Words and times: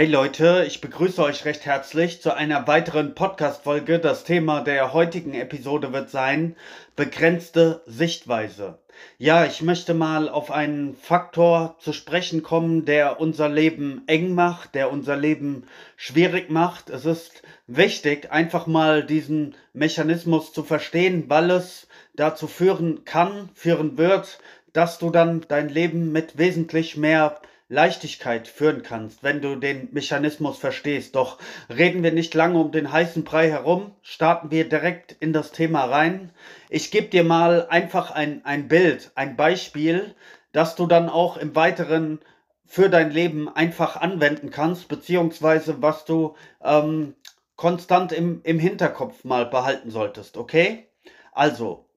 Hey 0.00 0.08
Leute, 0.08 0.64
ich 0.66 0.80
begrüße 0.80 1.22
euch 1.22 1.44
recht 1.44 1.66
herzlich 1.66 2.22
zu 2.22 2.34
einer 2.34 2.66
weiteren 2.66 3.14
Podcast-Folge. 3.14 3.98
Das 3.98 4.24
Thema 4.24 4.62
der 4.62 4.94
heutigen 4.94 5.34
Episode 5.34 5.92
wird 5.92 6.08
sein 6.08 6.56
begrenzte 6.96 7.82
Sichtweise. 7.84 8.78
Ja, 9.18 9.44
ich 9.44 9.60
möchte 9.60 9.92
mal 9.92 10.30
auf 10.30 10.50
einen 10.50 10.96
Faktor 10.96 11.76
zu 11.80 11.92
sprechen 11.92 12.42
kommen, 12.42 12.86
der 12.86 13.20
unser 13.20 13.50
Leben 13.50 14.00
eng 14.06 14.34
macht, 14.34 14.74
der 14.74 14.90
unser 14.90 15.16
Leben 15.16 15.64
schwierig 15.96 16.48
macht. 16.48 16.88
Es 16.88 17.04
ist 17.04 17.42
wichtig, 17.66 18.32
einfach 18.32 18.66
mal 18.66 19.04
diesen 19.04 19.54
Mechanismus 19.74 20.54
zu 20.54 20.62
verstehen, 20.62 21.24
weil 21.28 21.50
es 21.50 21.88
dazu 22.16 22.46
führen 22.46 23.04
kann, 23.04 23.50
führen 23.52 23.98
wird, 23.98 24.38
dass 24.72 24.98
du 24.98 25.10
dann 25.10 25.44
dein 25.48 25.68
Leben 25.68 26.10
mit 26.10 26.38
wesentlich 26.38 26.96
mehr 26.96 27.42
Leichtigkeit 27.70 28.48
führen 28.48 28.82
kannst, 28.82 29.22
wenn 29.22 29.40
du 29.40 29.54
den 29.54 29.88
Mechanismus 29.92 30.58
verstehst. 30.58 31.14
Doch 31.14 31.38
reden 31.68 32.02
wir 32.02 32.10
nicht 32.10 32.34
lange 32.34 32.58
um 32.58 32.72
den 32.72 32.90
heißen 32.90 33.22
Brei 33.22 33.48
herum, 33.48 33.92
starten 34.02 34.50
wir 34.50 34.68
direkt 34.68 35.12
in 35.20 35.32
das 35.32 35.52
Thema 35.52 35.84
rein. 35.84 36.32
Ich 36.68 36.90
gebe 36.90 37.06
dir 37.06 37.22
mal 37.22 37.68
einfach 37.68 38.10
ein, 38.10 38.44
ein 38.44 38.66
Bild, 38.66 39.12
ein 39.14 39.36
Beispiel, 39.36 40.16
das 40.52 40.74
du 40.74 40.86
dann 40.86 41.08
auch 41.08 41.36
im 41.36 41.54
weiteren 41.54 42.18
für 42.66 42.90
dein 42.90 43.12
Leben 43.12 43.48
einfach 43.48 43.96
anwenden 43.96 44.50
kannst, 44.50 44.88
beziehungsweise 44.88 45.80
was 45.80 46.04
du 46.04 46.34
ähm, 46.62 47.14
konstant 47.54 48.10
im, 48.10 48.40
im 48.42 48.58
Hinterkopf 48.58 49.22
mal 49.22 49.46
behalten 49.46 49.90
solltest, 49.90 50.36
okay? 50.36 50.88
Also, 51.32 51.88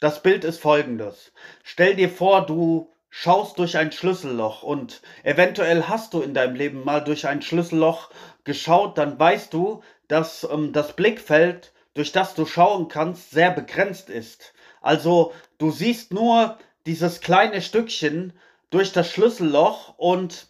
das 0.00 0.22
Bild 0.22 0.44
ist 0.44 0.60
folgendes. 0.60 1.32
Stell 1.62 1.96
dir 1.96 2.08
vor, 2.08 2.46
du 2.46 2.91
schaust 3.14 3.58
durch 3.58 3.76
ein 3.76 3.92
Schlüsselloch 3.92 4.62
und 4.62 5.02
eventuell 5.22 5.84
hast 5.86 6.14
du 6.14 6.22
in 6.22 6.32
deinem 6.32 6.56
Leben 6.56 6.82
mal 6.82 7.00
durch 7.04 7.26
ein 7.26 7.42
Schlüsselloch 7.42 8.08
geschaut, 8.44 8.96
dann 8.96 9.20
weißt 9.20 9.52
du, 9.52 9.82
dass 10.08 10.44
ähm, 10.50 10.72
das 10.72 10.96
Blickfeld, 10.96 11.72
durch 11.92 12.12
das 12.12 12.34
du 12.34 12.46
schauen 12.46 12.88
kannst, 12.88 13.30
sehr 13.30 13.50
begrenzt 13.50 14.08
ist. 14.08 14.54
Also 14.80 15.34
du 15.58 15.70
siehst 15.70 16.14
nur 16.14 16.56
dieses 16.86 17.20
kleine 17.20 17.60
Stückchen 17.60 18.32
durch 18.70 18.92
das 18.92 19.10
Schlüsselloch 19.10 19.98
und 19.98 20.46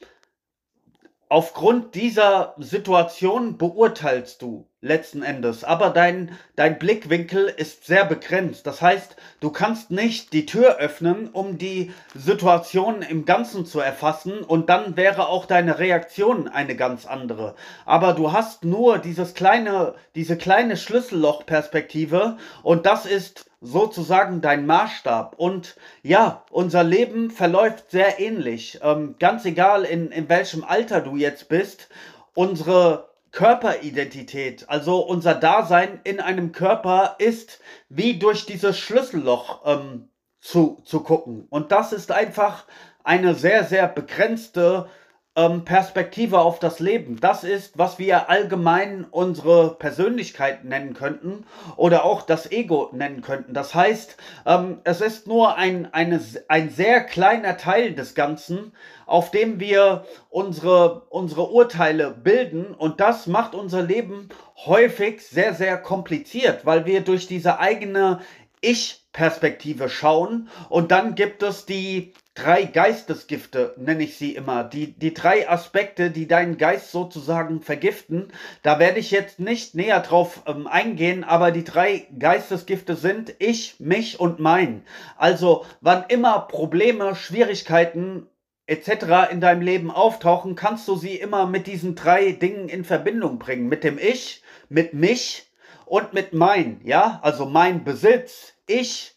aufgrund 1.29 1.97
dieser 1.97 2.55
Situation 2.59 3.59
beurteilst 3.59 4.41
du 4.41 4.69
letzten 4.83 5.23
Endes, 5.23 5.63
aber 5.63 5.91
dein, 5.91 6.37
dein 6.57 6.79
Blickwinkel 6.79 7.47
ist 7.47 7.87
sehr 7.87 8.05
begrenzt. 8.05 8.67
Das 8.67 8.83
heißt, 8.83 9.15
du 9.39 9.51
kannst 9.51 9.93
nicht 9.93 10.33
die 10.33 10.45
Tür 10.45 10.77
öffnen, 10.79 11.29
um 11.29 11.57
die 11.57 11.93
Situation 12.15 13.01
im 13.01 13.25
Ganzen 13.25 13.65
zu 13.65 13.79
erfassen 13.79 14.41
und 14.41 14.69
dann 14.69 14.97
wäre 14.97 15.29
auch 15.29 15.47
deine 15.47 15.79
Reaktion 15.79 16.49
eine 16.49 16.75
ganz 16.75 17.07
andere. 17.07 17.55
Aber 17.87 18.13
du 18.13 18.33
hast 18.33 18.65
nur 18.65 18.99
dieses 18.99 19.35
kleine, 19.35 19.95
diese 20.17 20.37
kleine 20.37 20.77
Schlüssellochperspektive 20.77 22.37
und 22.65 22.85
das 22.85 23.07
ist 23.07 23.47
sozusagen 23.61 24.41
dein 24.41 24.67
Maßstab. 24.67 25.37
Und 25.39 25.77
ja, 26.03 26.45
unser 26.51 26.83
Leben 26.83 27.31
verläuft 27.31 27.93
sehr 27.93 28.19
ähnlich. 28.19 28.81
Ähm, 28.83 29.15
ganz 29.21 29.45
egal, 29.45 29.85
in, 29.85 30.11
in 30.11 30.29
welchem 30.29 30.65
Alter 30.65 31.01
du 31.01 31.15
jetzt 31.15 31.49
bist, 31.49 31.89
unsere 32.35 33.12
Körperidentität, 33.33 34.69
also 34.69 35.01
unser 35.01 35.35
Dasein 35.35 36.01
in 36.05 36.21
einem 36.21 36.53
Körper 36.53 37.17
ist 37.19 37.61
wie 37.89 38.19
durch 38.19 38.45
dieses 38.47 38.79
Schlüsselloch 38.79 39.63
ähm, 39.65 40.11
zu, 40.39 40.83
zu 40.85 41.01
gucken. 41.01 41.47
Und 41.49 41.73
das 41.73 41.93
ist 41.93 42.13
einfach 42.13 42.67
eine 43.03 43.35
sehr, 43.35 43.65
sehr 43.65 43.89
begrenzte 43.89 44.89
ähm, 45.35 45.65
Perspektive 45.65 46.41
auf 46.41 46.59
das 46.59 46.79
Leben. 46.79 47.19
Das 47.21 47.43
ist, 47.43 47.79
was 47.79 47.99
wir 47.99 48.29
allgemein 48.29 49.07
unsere 49.11 49.75
Persönlichkeit 49.77 50.65
nennen 50.65 50.93
könnten 50.93 51.47
oder 51.77 52.05
auch 52.05 52.23
das 52.23 52.51
Ego 52.53 52.91
nennen 52.93 53.23
könnten. 53.23 53.55
Das 53.55 53.75
heißt, 53.75 54.17
ähm, 54.45 54.81
es 54.85 55.01
ist 55.01 55.27
nur 55.27 55.57
ein, 55.57 55.93
eine, 55.93 56.21
ein 56.49 56.69
sehr 56.69 57.03
kleiner 57.03 57.57
Teil 57.57 57.95
des 57.95 58.15
Ganzen, 58.15 58.73
auf 59.07 59.31
dem 59.31 59.59
wir 59.59 60.05
unsere, 60.29 61.07
unsere 61.09 61.51
Urteile 61.51 62.11
bilden 62.11 62.75
und 62.75 63.01
das 63.01 63.27
macht 63.27 63.55
unser 63.55 63.83
Leben 63.83 64.29
häufig 64.67 65.27
sehr, 65.27 65.55
sehr 65.55 65.79
kompliziert, 65.79 66.67
weil 66.67 66.85
wir 66.85 67.01
durch 67.01 67.27
diese 67.27 67.59
eigene 67.59 68.21
Ich-Perspektive 68.61 69.89
schauen 69.89 70.49
und 70.69 70.93
dann 70.93 71.15
gibt 71.15 71.43
es 71.43 71.67
die 71.67 72.13
drei 72.35 72.65
Geistesgifte, 72.65 73.75
nenne 73.77 74.05
ich 74.05 74.17
sie 74.17 74.35
immer. 74.35 74.65
Die, 74.65 74.93
die 74.93 75.13
drei 75.13 75.49
Aspekte, 75.49 76.11
die 76.11 76.27
deinen 76.27 76.57
Geist 76.57 76.91
sozusagen 76.91 77.61
vergiften. 77.61 78.33
Da 78.63 78.79
werde 78.79 79.01
ich 79.01 79.11
jetzt 79.11 79.39
nicht 79.39 79.75
näher 79.75 80.01
drauf 80.01 80.43
ähm, 80.47 80.67
eingehen, 80.67 81.25
aber 81.25 81.51
die 81.51 81.65
drei 81.65 82.07
Geistesgifte 82.19 82.97
sind 82.97 83.35
ich, 83.39 83.79
mich 83.81 84.19
und 84.19 84.41
mein. 84.41 84.85
Also, 85.17 85.67
wann 85.81 86.05
immer 86.09 86.41
Probleme, 86.41 87.15
Schwierigkeiten 87.15 88.27
etc. 88.67 89.31
in 89.31 89.41
deinem 89.41 89.61
Leben 89.61 89.91
auftauchen, 89.91 90.55
kannst 90.55 90.89
du 90.89 90.97
sie 90.97 91.17
immer 91.17 91.47
mit 91.47 91.67
diesen 91.67 91.95
drei 91.95 92.33
Dingen 92.33 92.69
in 92.69 92.85
Verbindung 92.85 93.39
bringen. 93.39 93.69
Mit 93.69 93.85
dem 93.85 93.99
Ich, 93.99 94.43
mit 94.71 94.95
mich 94.95 95.51
und 95.85 96.15
mit 96.15 96.33
mein. 96.33 96.81
Ja, 96.85 97.21
also 97.23 97.45
mein 97.45 97.85
Besitz, 97.85 98.55
ich, 98.67 99.12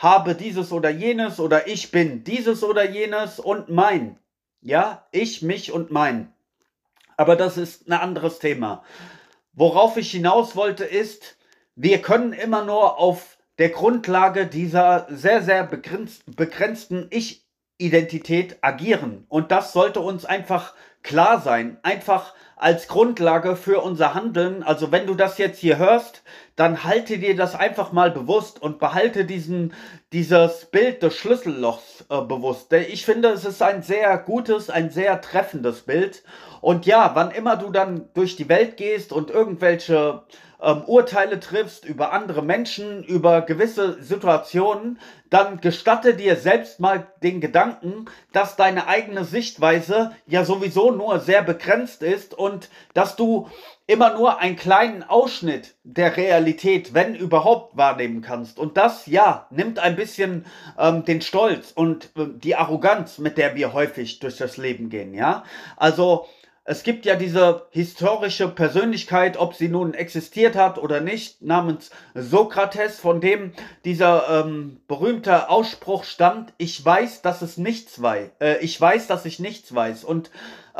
habe 0.00 0.34
dieses 0.34 0.72
oder 0.72 0.88
jenes 0.88 1.38
oder 1.38 1.68
ich 1.68 1.90
bin 1.90 2.24
dieses 2.24 2.64
oder 2.64 2.88
jenes 2.88 3.38
und 3.38 3.68
mein. 3.68 4.18
Ja, 4.62 5.06
ich, 5.12 5.42
mich 5.42 5.72
und 5.72 5.90
mein. 5.90 6.32
Aber 7.18 7.36
das 7.36 7.58
ist 7.58 7.86
ein 7.86 7.92
anderes 7.92 8.38
Thema. 8.38 8.82
Worauf 9.52 9.98
ich 9.98 10.10
hinaus 10.10 10.56
wollte 10.56 10.84
ist, 10.84 11.36
wir 11.74 12.00
können 12.00 12.32
immer 12.32 12.64
nur 12.64 12.98
auf 12.98 13.36
der 13.58 13.68
Grundlage 13.68 14.46
dieser 14.46 15.06
sehr, 15.10 15.42
sehr 15.42 15.64
begrenzten 15.64 17.06
Ich-Identität 17.10 18.56
agieren. 18.62 19.26
Und 19.28 19.52
das 19.52 19.74
sollte 19.74 20.00
uns 20.00 20.24
einfach 20.24 20.72
klar 21.02 21.42
sein. 21.42 21.76
Einfach 21.82 22.32
als 22.60 22.88
Grundlage 22.88 23.56
für 23.56 23.80
unser 23.80 24.12
Handeln. 24.12 24.62
Also 24.62 24.92
wenn 24.92 25.06
du 25.06 25.14
das 25.14 25.38
jetzt 25.38 25.58
hier 25.58 25.78
hörst, 25.78 26.22
dann 26.56 26.84
halte 26.84 27.16
dir 27.16 27.34
das 27.34 27.54
einfach 27.54 27.92
mal 27.92 28.10
bewusst 28.10 28.60
und 28.60 28.78
behalte 28.78 29.24
diesen, 29.24 29.72
dieses 30.12 30.66
Bild 30.66 31.02
des 31.02 31.16
Schlüssellochs 31.16 32.04
äh, 32.10 32.20
bewusst. 32.20 32.70
Ich 32.74 33.06
finde, 33.06 33.30
es 33.30 33.46
ist 33.46 33.62
ein 33.62 33.82
sehr 33.82 34.18
gutes, 34.18 34.68
ein 34.68 34.90
sehr 34.90 35.22
treffendes 35.22 35.80
Bild. 35.80 36.22
Und 36.60 36.84
ja, 36.84 37.12
wann 37.14 37.30
immer 37.30 37.56
du 37.56 37.70
dann 37.70 38.10
durch 38.12 38.36
die 38.36 38.50
Welt 38.50 38.76
gehst 38.76 39.12
und 39.12 39.30
irgendwelche 39.30 40.22
ähm, 40.62 40.82
Urteile 40.86 41.40
triffst 41.40 41.84
über 41.84 42.12
andere 42.12 42.42
Menschen, 42.42 43.02
über 43.04 43.42
gewisse 43.42 44.02
Situationen, 44.02 44.98
dann 45.30 45.60
gestatte 45.60 46.14
dir 46.14 46.36
selbst 46.36 46.80
mal 46.80 47.06
den 47.22 47.40
Gedanken, 47.40 48.06
dass 48.32 48.56
deine 48.56 48.88
eigene 48.88 49.24
Sichtweise 49.24 50.12
ja 50.26 50.44
sowieso 50.44 50.90
nur 50.90 51.20
sehr 51.20 51.42
begrenzt 51.42 52.02
ist 52.02 52.34
und 52.34 52.68
dass 52.94 53.16
du 53.16 53.48
immer 53.86 54.14
nur 54.14 54.38
einen 54.38 54.56
kleinen 54.56 55.02
Ausschnitt 55.02 55.74
der 55.82 56.16
Realität, 56.16 56.94
wenn 56.94 57.14
überhaupt, 57.14 57.76
wahrnehmen 57.76 58.22
kannst. 58.22 58.58
Und 58.58 58.76
das, 58.76 59.06
ja, 59.06 59.46
nimmt 59.50 59.80
ein 59.80 59.96
bisschen 59.96 60.46
ähm, 60.78 61.04
den 61.04 61.20
Stolz 61.20 61.72
und 61.72 62.06
äh, 62.16 62.26
die 62.32 62.54
Arroganz, 62.54 63.18
mit 63.18 63.36
der 63.36 63.56
wir 63.56 63.72
häufig 63.72 64.20
durch 64.20 64.36
das 64.36 64.56
Leben 64.56 64.90
gehen, 64.90 65.12
ja. 65.12 65.44
Also, 65.76 66.26
es 66.64 66.82
gibt 66.82 67.06
ja 67.06 67.16
diese 67.16 67.66
historische 67.70 68.48
Persönlichkeit, 68.48 69.38
ob 69.38 69.54
sie 69.54 69.68
nun 69.68 69.94
existiert 69.94 70.56
hat 70.56 70.78
oder 70.78 71.00
nicht, 71.00 71.42
namens 71.42 71.90
Sokrates, 72.14 72.98
von 73.00 73.20
dem 73.20 73.52
dieser 73.84 74.44
ähm, 74.44 74.80
berühmte 74.86 75.48
Ausspruch 75.48 76.04
stammt, 76.04 76.52
ich 76.58 76.84
weiß, 76.84 77.22
dass 77.22 77.42
es 77.42 77.56
nichts 77.56 78.00
weiß, 78.02 78.30
äh, 78.40 78.58
ich 78.58 78.78
weiß, 78.80 79.06
dass 79.06 79.24
ich 79.24 79.38
nichts 79.38 79.74
weiß. 79.74 80.04
Und 80.04 80.30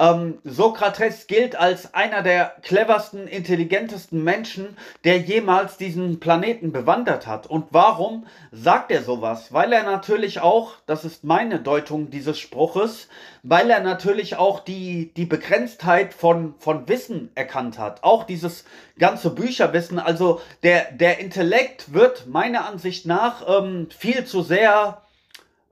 ähm, 0.01 0.39
Sokrates 0.45 1.27
gilt 1.27 1.57
als 1.57 1.93
einer 1.93 2.23
der 2.23 2.55
cleversten, 2.63 3.29
intelligentesten 3.29 4.25
Menschen, 4.25 4.77
der 5.05 5.19
jemals 5.19 5.77
diesen 5.77 6.21
Planeten 6.21 6.73
bewandert 6.73 7.27
hat. 7.27 7.47
Und 7.47 7.67
warum 7.71 8.27
sagt 8.51 8.91
er 8.91 9.03
sowas? 9.03 9.53
Weil 9.53 9.73
er 9.75 9.83
natürlich 9.83 10.41
auch, 10.41 10.73
das 10.87 11.05
ist 11.05 11.23
meine 11.23 11.61
Deutung 11.61 12.09
dieses 12.09 12.39
Spruches, 12.39 13.09
weil 13.43 13.69
er 13.69 13.81
natürlich 13.81 14.37
auch 14.37 14.61
die, 14.61 15.13
die 15.15 15.27
Begrenztheit 15.27 16.15
von, 16.15 16.55
von 16.59 16.89
Wissen 16.89 17.31
erkannt 17.35 17.79
hat. 17.79 18.03
Auch 18.03 18.25
dieses 18.25 18.65
ganze 18.99 19.31
Bücherwissen, 19.31 19.99
also 19.99 20.41
der, 20.63 20.93
der 20.93 21.19
Intellekt 21.19 21.93
wird 21.93 22.27
meiner 22.27 22.67
Ansicht 22.67 23.05
nach 23.05 23.47
ähm, 23.47 23.89
viel 23.91 24.25
zu 24.25 24.43
sehr 24.43 25.03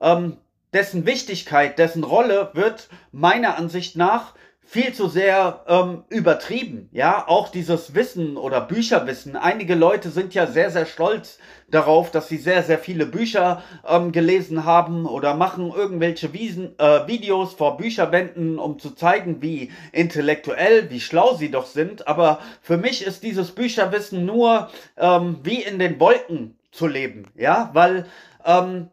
ähm, 0.03 0.37
dessen 0.73 1.07
Wichtigkeit, 1.07 1.79
dessen 1.79 2.05
Rolle 2.05 2.51
wird 2.55 2.89
meiner 3.13 3.57
Ansicht 3.57 3.97
nach 3.97 4.35
viel 4.69 4.93
zu 4.93 5.09
sehr 5.09 5.65
ähm, 5.67 6.05
übertrieben. 6.11 6.91
Ja, 6.93 7.27
auch 7.27 7.49
dieses 7.49 7.95
Wissen 7.95 8.37
oder 8.37 8.61
Bücherwissen. 8.61 9.35
Einige 9.35 9.75
Leute 9.75 10.11
sind 10.11 10.35
ja 10.35 10.47
sehr, 10.47 10.71
sehr 10.71 10.85
stolz 10.85 11.39
darauf, 11.71 12.11
dass 12.11 12.29
sie 12.29 12.37
sehr, 12.37 12.63
sehr 12.63 12.79
viele 12.79 13.07
Bücher 13.07 13.63
ähm, 13.89 14.13
gelesen 14.13 14.67
haben 14.67 15.07
oder 15.07 15.33
machen 15.33 15.73
irgendwelche 15.75 16.35
Wiesen, 16.35 16.79
äh, 16.79 17.07
Videos 17.07 17.55
vor 17.55 17.79
Bücherwänden, 17.79 18.59
um 18.59 18.79
zu 18.79 18.91
zeigen, 18.91 19.41
wie 19.41 19.73
intellektuell, 19.93 20.91
wie 20.91 21.01
schlau 21.01 21.35
sie 21.35 21.51
doch 21.51 21.65
sind. 21.65 22.07
Aber 22.07 22.41
für 22.61 22.77
mich 22.77 23.07
ist 23.07 23.23
dieses 23.23 23.53
Bücherwissen 23.53 24.27
nur 24.27 24.69
ähm, 24.99 25.39
wie 25.45 25.63
in 25.63 25.79
den 25.79 25.99
Wolken 25.99 26.59
zu 26.73 26.87
leben. 26.87 27.25
Ja, 27.37 27.71
weil 27.73 28.05
ähm, 28.45 28.91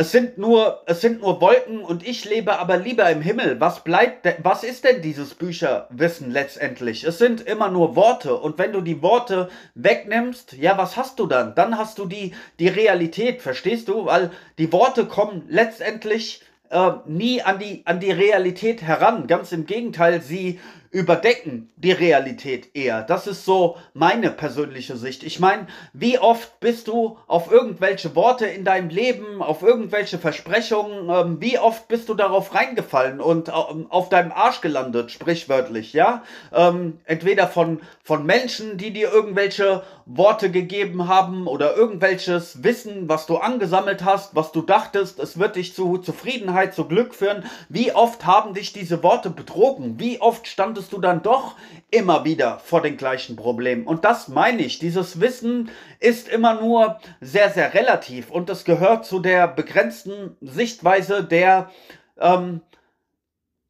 es 0.00 0.12
sind 0.12 0.38
nur, 0.38 0.80
es 0.86 1.02
sind 1.02 1.20
nur 1.20 1.42
Wolken 1.42 1.80
und 1.80 2.08
ich 2.08 2.24
lebe 2.24 2.58
aber 2.58 2.78
lieber 2.78 3.10
im 3.10 3.20
Himmel. 3.20 3.60
Was 3.60 3.84
bleibt 3.84 4.24
denn, 4.24 4.36
was 4.42 4.64
ist 4.64 4.84
denn 4.84 5.02
dieses 5.02 5.34
Bücherwissen 5.34 6.30
letztendlich? 6.30 7.04
Es 7.04 7.18
sind 7.18 7.42
immer 7.42 7.68
nur 7.68 7.96
Worte 7.96 8.34
und 8.34 8.56
wenn 8.56 8.72
du 8.72 8.80
die 8.80 9.02
Worte 9.02 9.50
wegnimmst, 9.74 10.54
ja, 10.54 10.78
was 10.78 10.96
hast 10.96 11.18
du 11.18 11.26
dann? 11.26 11.54
Dann 11.54 11.76
hast 11.76 11.98
du 11.98 12.06
die, 12.06 12.32
die 12.58 12.68
Realität, 12.68 13.42
verstehst 13.42 13.88
du? 13.88 14.06
Weil 14.06 14.30
die 14.56 14.72
Worte 14.72 15.04
kommen 15.04 15.42
letztendlich 15.50 16.40
äh, 16.70 16.92
nie 17.04 17.42
an 17.42 17.58
die, 17.58 17.82
an 17.84 18.00
die 18.00 18.12
Realität 18.12 18.80
heran. 18.80 19.26
Ganz 19.26 19.52
im 19.52 19.66
Gegenteil, 19.66 20.22
sie 20.22 20.60
überdecken 20.90 21.70
die 21.76 21.92
Realität 21.92 22.74
eher. 22.74 23.02
Das 23.02 23.28
ist 23.28 23.44
so 23.44 23.76
meine 23.94 24.30
persönliche 24.30 24.96
Sicht. 24.96 25.22
Ich 25.22 25.38
meine, 25.38 25.68
wie 25.92 26.18
oft 26.18 26.58
bist 26.58 26.88
du 26.88 27.16
auf 27.28 27.50
irgendwelche 27.50 28.16
Worte 28.16 28.46
in 28.46 28.64
deinem 28.64 28.88
Leben, 28.88 29.40
auf 29.40 29.62
irgendwelche 29.62 30.18
Versprechungen, 30.18 31.08
ähm, 31.08 31.40
wie 31.40 31.58
oft 31.58 31.86
bist 31.86 32.08
du 32.08 32.14
darauf 32.14 32.54
reingefallen 32.54 33.20
und 33.20 33.48
ähm, 33.48 33.86
auf 33.88 34.08
deinem 34.08 34.32
Arsch 34.32 34.60
gelandet, 34.60 35.12
sprichwörtlich, 35.12 35.92
ja? 35.92 36.24
Ähm, 36.52 36.98
entweder 37.04 37.46
von, 37.46 37.80
von 38.02 38.26
Menschen, 38.26 38.76
die 38.76 38.92
dir 38.92 39.12
irgendwelche 39.12 39.84
Worte 40.12 40.50
gegeben 40.50 41.06
haben 41.06 41.46
oder 41.46 41.76
irgendwelches 41.76 42.64
Wissen, 42.64 43.08
was 43.08 43.26
du 43.26 43.36
angesammelt 43.36 44.04
hast, 44.04 44.34
was 44.34 44.50
du 44.50 44.60
dachtest, 44.60 45.20
es 45.20 45.38
wird 45.38 45.54
dich 45.54 45.74
zu 45.74 45.98
Zufriedenheit, 45.98 46.74
zu 46.74 46.86
Glück 46.86 47.14
führen. 47.14 47.44
Wie 47.68 47.92
oft 47.92 48.26
haben 48.26 48.52
dich 48.54 48.72
diese 48.72 49.04
Worte 49.04 49.30
betrogen? 49.30 50.00
Wie 50.00 50.20
oft 50.20 50.48
standest 50.48 50.92
du 50.92 51.00
dann 51.00 51.22
doch 51.22 51.54
immer 51.92 52.24
wieder 52.24 52.58
vor 52.58 52.82
den 52.82 52.96
gleichen 52.96 53.36
Problemen? 53.36 53.86
Und 53.86 54.04
das 54.04 54.26
meine 54.26 54.62
ich. 54.62 54.80
Dieses 54.80 55.20
Wissen 55.20 55.70
ist 56.00 56.28
immer 56.28 56.60
nur 56.60 56.98
sehr, 57.20 57.50
sehr 57.50 57.72
relativ 57.72 58.30
und 58.30 58.50
es 58.50 58.64
gehört 58.64 59.06
zu 59.06 59.20
der 59.20 59.46
begrenzten 59.46 60.36
Sichtweise 60.40 61.22
der 61.22 61.70
ähm, 62.18 62.62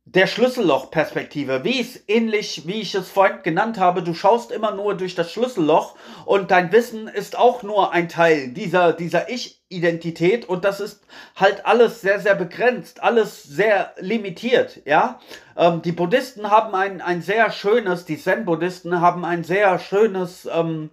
der 0.05 0.26
Schlüssellochperspektive, 0.26 1.62
wie 1.62 1.81
es 1.81 2.02
ähnlich, 2.08 2.67
wie 2.67 2.81
ich 2.81 2.94
es 2.94 3.08
vorhin 3.08 3.43
genannt 3.43 3.79
habe, 3.79 4.02
du 4.02 4.14
schaust 4.14 4.50
immer 4.50 4.73
nur 4.73 4.97
durch 4.97 5.14
das 5.14 5.31
Schlüsselloch 5.31 5.94
und 6.25 6.50
dein 6.50 6.73
Wissen 6.73 7.06
ist 7.06 7.38
auch 7.38 7.62
nur 7.62 7.93
ein 7.93 8.08
Teil 8.08 8.49
dieser, 8.49 8.93
dieser 8.93 9.29
Ich-Identität 9.29 10.49
und 10.49 10.64
das 10.64 10.81
ist 10.81 11.05
halt 11.37 11.64
alles 11.64 12.00
sehr, 12.00 12.19
sehr 12.19 12.35
begrenzt, 12.35 13.02
alles 13.02 13.43
sehr 13.44 13.94
limitiert, 13.99 14.81
ja. 14.85 15.20
Ähm, 15.56 15.82
die 15.82 15.93
Buddhisten 15.93 16.50
haben 16.50 16.75
ein, 16.75 17.00
ein 17.00 17.23
sehr 17.23 17.52
schönes, 17.52 18.05
die 18.05 18.19
Zen-Buddhisten 18.19 19.00
haben 19.00 19.25
ein 19.25 19.44
sehr 19.44 19.79
schönes, 19.79 20.49
ähm, 20.52 20.91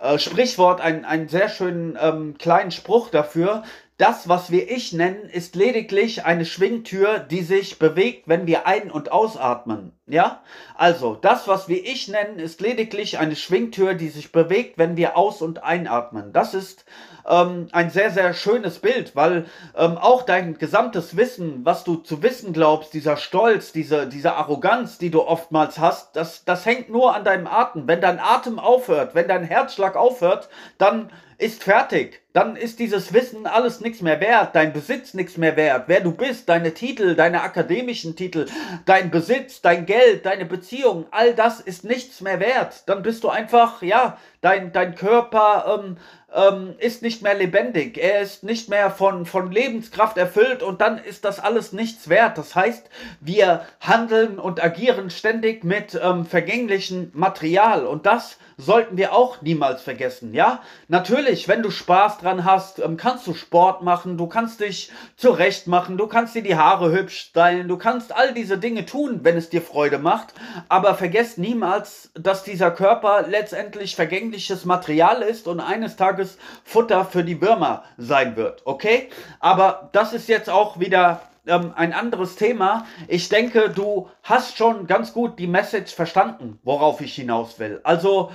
äh, 0.00 0.18
Sprichwort, 0.18 0.80
einen, 0.80 1.04
einen 1.04 1.28
sehr 1.28 1.48
schönen 1.48 1.96
ähm, 2.00 2.36
kleinen 2.38 2.70
Spruch 2.70 3.10
dafür, 3.10 3.62
das, 4.00 4.28
was 4.28 4.50
wir 4.50 4.70
Ich 4.70 4.92
nennen, 4.92 5.28
ist 5.28 5.54
lediglich 5.54 6.24
eine 6.24 6.46
Schwingtür, 6.46 7.18
die 7.18 7.42
sich 7.42 7.78
bewegt, 7.78 8.28
wenn 8.28 8.46
wir 8.46 8.66
ein- 8.66 8.90
und 8.90 9.12
ausatmen. 9.12 9.92
Ja? 10.12 10.42
Also, 10.76 11.14
das, 11.14 11.48
was 11.48 11.68
wir 11.68 11.84
Ich 11.84 12.08
nennen, 12.08 12.38
ist 12.38 12.60
lediglich 12.60 13.18
eine 13.18 13.36
Schwingtür, 13.36 13.94
die 13.94 14.08
sich 14.08 14.32
bewegt, 14.32 14.78
wenn 14.78 14.96
wir 14.96 15.16
aus- 15.16 15.42
und 15.42 15.62
einatmen. 15.62 16.32
Das 16.32 16.54
ist 16.54 16.84
ähm, 17.28 17.68
ein 17.72 17.90
sehr, 17.90 18.10
sehr 18.10 18.34
schönes 18.34 18.78
Bild, 18.78 19.14
weil 19.16 19.46
ähm, 19.76 19.98
auch 19.98 20.22
dein 20.22 20.58
gesamtes 20.58 21.16
Wissen, 21.16 21.64
was 21.64 21.84
du 21.84 21.96
zu 21.96 22.22
wissen 22.22 22.52
glaubst, 22.52 22.94
dieser 22.94 23.16
Stolz, 23.16 23.72
diese, 23.72 24.06
diese 24.06 24.34
Arroganz, 24.34 24.98
die 24.98 25.10
du 25.10 25.22
oftmals 25.22 25.78
hast, 25.78 26.16
das, 26.16 26.44
das 26.44 26.66
hängt 26.66 26.90
nur 26.90 27.14
an 27.14 27.24
deinem 27.24 27.46
Atem. 27.46 27.86
Wenn 27.86 28.00
dein 28.00 28.18
Atem 28.18 28.58
aufhört, 28.58 29.14
wenn 29.14 29.28
dein 29.28 29.44
Herzschlag 29.44 29.96
aufhört, 29.96 30.48
dann 30.78 31.10
ist 31.40 31.62
fertig. 31.62 32.20
Dann 32.32 32.54
ist 32.54 32.78
dieses 32.78 33.12
Wissen 33.12 33.46
alles 33.46 33.80
nichts 33.80 34.02
mehr 34.02 34.20
wert, 34.20 34.54
dein 34.54 34.72
Besitz 34.72 35.14
nichts 35.14 35.36
mehr 35.36 35.56
wert, 35.56 35.84
wer 35.86 36.00
du 36.00 36.12
bist, 36.12 36.48
deine 36.48 36.74
Titel, 36.74 37.16
deine 37.16 37.42
akademischen 37.42 38.14
Titel, 38.14 38.46
dein 38.84 39.10
Besitz, 39.10 39.60
dein 39.60 39.86
Geld, 39.86 39.99
deine 40.22 40.44
Beziehung, 40.44 41.06
all 41.10 41.34
das 41.34 41.60
ist 41.60 41.84
nichts 41.84 42.20
mehr 42.20 42.40
wert. 42.40 42.88
Dann 42.88 43.02
bist 43.02 43.24
du 43.24 43.28
einfach, 43.28 43.82
ja, 43.82 44.18
dein, 44.40 44.72
dein 44.72 44.94
Körper 44.94 45.80
ähm, 45.80 45.96
ähm, 46.34 46.74
ist 46.78 47.02
nicht 47.02 47.22
mehr 47.22 47.34
lebendig, 47.34 47.98
er 47.98 48.20
ist 48.20 48.42
nicht 48.42 48.68
mehr 48.68 48.90
von, 48.90 49.26
von 49.26 49.50
Lebenskraft 49.50 50.16
erfüllt 50.16 50.62
und 50.62 50.80
dann 50.80 50.98
ist 50.98 51.24
das 51.24 51.40
alles 51.40 51.72
nichts 51.72 52.08
wert. 52.08 52.38
Das 52.38 52.54
heißt, 52.54 52.88
wir 53.20 53.66
handeln 53.80 54.38
und 54.38 54.62
agieren 54.62 55.10
ständig 55.10 55.64
mit 55.64 55.98
ähm, 56.02 56.24
vergänglichem 56.24 57.10
Material 57.14 57.86
und 57.86 58.06
das 58.06 58.38
sollten 58.60 58.96
wir 58.96 59.14
auch 59.14 59.40
niemals 59.42 59.82
vergessen, 59.82 60.34
ja? 60.34 60.60
Natürlich, 60.88 61.48
wenn 61.48 61.62
du 61.62 61.70
Spaß 61.70 62.18
dran 62.18 62.44
hast, 62.44 62.78
ähm, 62.78 62.96
kannst 62.96 63.26
du 63.26 63.34
Sport 63.34 63.82
machen, 63.82 64.18
du 64.18 64.26
kannst 64.26 64.60
dich 64.60 64.90
zurecht 65.16 65.66
machen, 65.66 65.96
du 65.96 66.06
kannst 66.06 66.34
dir 66.34 66.42
die 66.42 66.56
Haare 66.56 66.92
hübsch 66.92 67.18
stylen, 67.20 67.68
du 67.68 67.78
kannst 67.78 68.14
all 68.14 68.34
diese 68.34 68.58
Dinge 68.58 68.86
tun, 68.86 69.20
wenn 69.22 69.36
es 69.36 69.48
dir 69.48 69.62
Freude 69.62 69.98
macht, 69.98 70.34
aber 70.68 70.94
vergesst 70.94 71.38
niemals, 71.38 72.10
dass 72.14 72.44
dieser 72.44 72.70
Körper 72.70 73.24
letztendlich 73.28 73.96
vergängliches 73.96 74.64
Material 74.64 75.22
ist 75.22 75.48
und 75.48 75.60
eines 75.60 75.96
Tages 75.96 76.19
Futter 76.64 77.04
für 77.04 77.24
die 77.24 77.40
Würmer 77.40 77.84
sein 77.96 78.36
wird, 78.36 78.62
okay? 78.64 79.08
Aber 79.40 79.90
das 79.92 80.12
ist 80.12 80.28
jetzt 80.28 80.50
auch 80.50 80.80
wieder 80.80 81.22
ähm, 81.46 81.72
ein 81.74 81.92
anderes 81.92 82.36
Thema. 82.36 82.86
Ich 83.08 83.28
denke, 83.28 83.70
du 83.70 84.08
hast 84.22 84.56
schon 84.56 84.86
ganz 84.86 85.12
gut 85.12 85.38
die 85.38 85.46
Message 85.46 85.94
verstanden, 85.94 86.58
worauf 86.62 87.00
ich 87.00 87.14
hinaus 87.14 87.58
will. 87.58 87.80
Also 87.82 88.30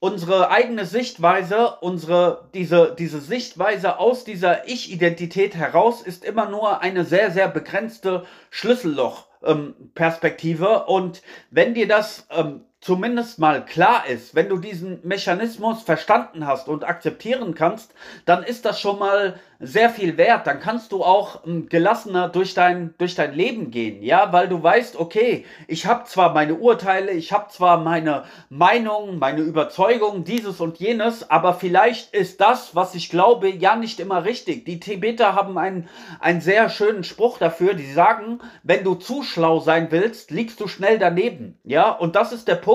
unsere 0.00 0.50
eigene 0.50 0.86
Sichtweise, 0.86 1.76
unsere, 1.80 2.48
diese, 2.54 2.94
diese 2.98 3.20
Sichtweise 3.20 3.98
aus 3.98 4.24
dieser 4.24 4.66
Ich-Identität 4.68 5.54
heraus 5.56 6.02
ist 6.02 6.24
immer 6.24 6.48
nur 6.48 6.80
eine 6.80 7.04
sehr, 7.04 7.30
sehr 7.30 7.48
begrenzte 7.48 8.24
Schlüsselloch-Perspektive. 8.50 10.84
Ähm, 10.86 10.94
und 10.94 11.22
wenn 11.50 11.74
dir 11.74 11.88
das 11.88 12.26
ähm, 12.30 12.64
zumindest 12.80 13.38
mal 13.38 13.64
klar 13.64 14.06
ist, 14.06 14.34
wenn 14.34 14.48
du 14.48 14.58
diesen 14.58 15.00
Mechanismus 15.02 15.82
verstanden 15.82 16.46
hast 16.46 16.68
und 16.68 16.84
akzeptieren 16.84 17.54
kannst, 17.54 17.92
dann 18.24 18.44
ist 18.44 18.64
das 18.64 18.80
schon 18.80 18.98
mal 18.98 19.40
sehr 19.60 19.90
viel 19.90 20.16
wert. 20.16 20.46
Dann 20.46 20.60
kannst 20.60 20.92
du 20.92 21.02
auch 21.02 21.44
ähm, 21.44 21.68
gelassener 21.68 22.28
durch 22.28 22.54
dein, 22.54 22.94
durch 22.98 23.16
dein 23.16 23.34
Leben 23.34 23.72
gehen, 23.72 24.02
ja, 24.02 24.32
weil 24.32 24.48
du 24.48 24.62
weißt, 24.62 24.96
okay, 24.96 25.44
ich 25.66 25.86
habe 25.86 26.04
zwar 26.04 26.32
meine 26.32 26.54
Urteile, 26.54 27.10
ich 27.10 27.32
habe 27.32 27.50
zwar 27.50 27.78
meine 27.78 28.22
Meinung, 28.48 29.18
meine 29.18 29.40
Überzeugung, 29.40 30.22
dieses 30.22 30.60
und 30.60 30.78
jenes, 30.78 31.28
aber 31.28 31.54
vielleicht 31.54 32.14
ist 32.14 32.40
das, 32.40 32.76
was 32.76 32.94
ich 32.94 33.10
glaube, 33.10 33.48
ja 33.48 33.74
nicht 33.74 33.98
immer 33.98 34.24
richtig. 34.24 34.64
Die 34.64 34.78
Tibeter 34.78 35.34
haben 35.34 35.58
einen, 35.58 35.88
einen 36.20 36.40
sehr 36.40 36.70
schönen 36.70 37.02
Spruch 37.02 37.38
dafür, 37.38 37.74
die 37.74 37.90
sagen, 37.90 38.38
wenn 38.62 38.84
du 38.84 38.94
zu 38.94 39.24
schlau 39.24 39.58
sein 39.58 39.88
willst, 39.90 40.30
liegst 40.30 40.60
du 40.60 40.68
schnell 40.68 41.00
daneben, 41.00 41.58
ja, 41.64 41.90
und 41.90 42.14
das 42.14 42.32
ist 42.32 42.46
der 42.46 42.54
Punkt. 42.54 42.67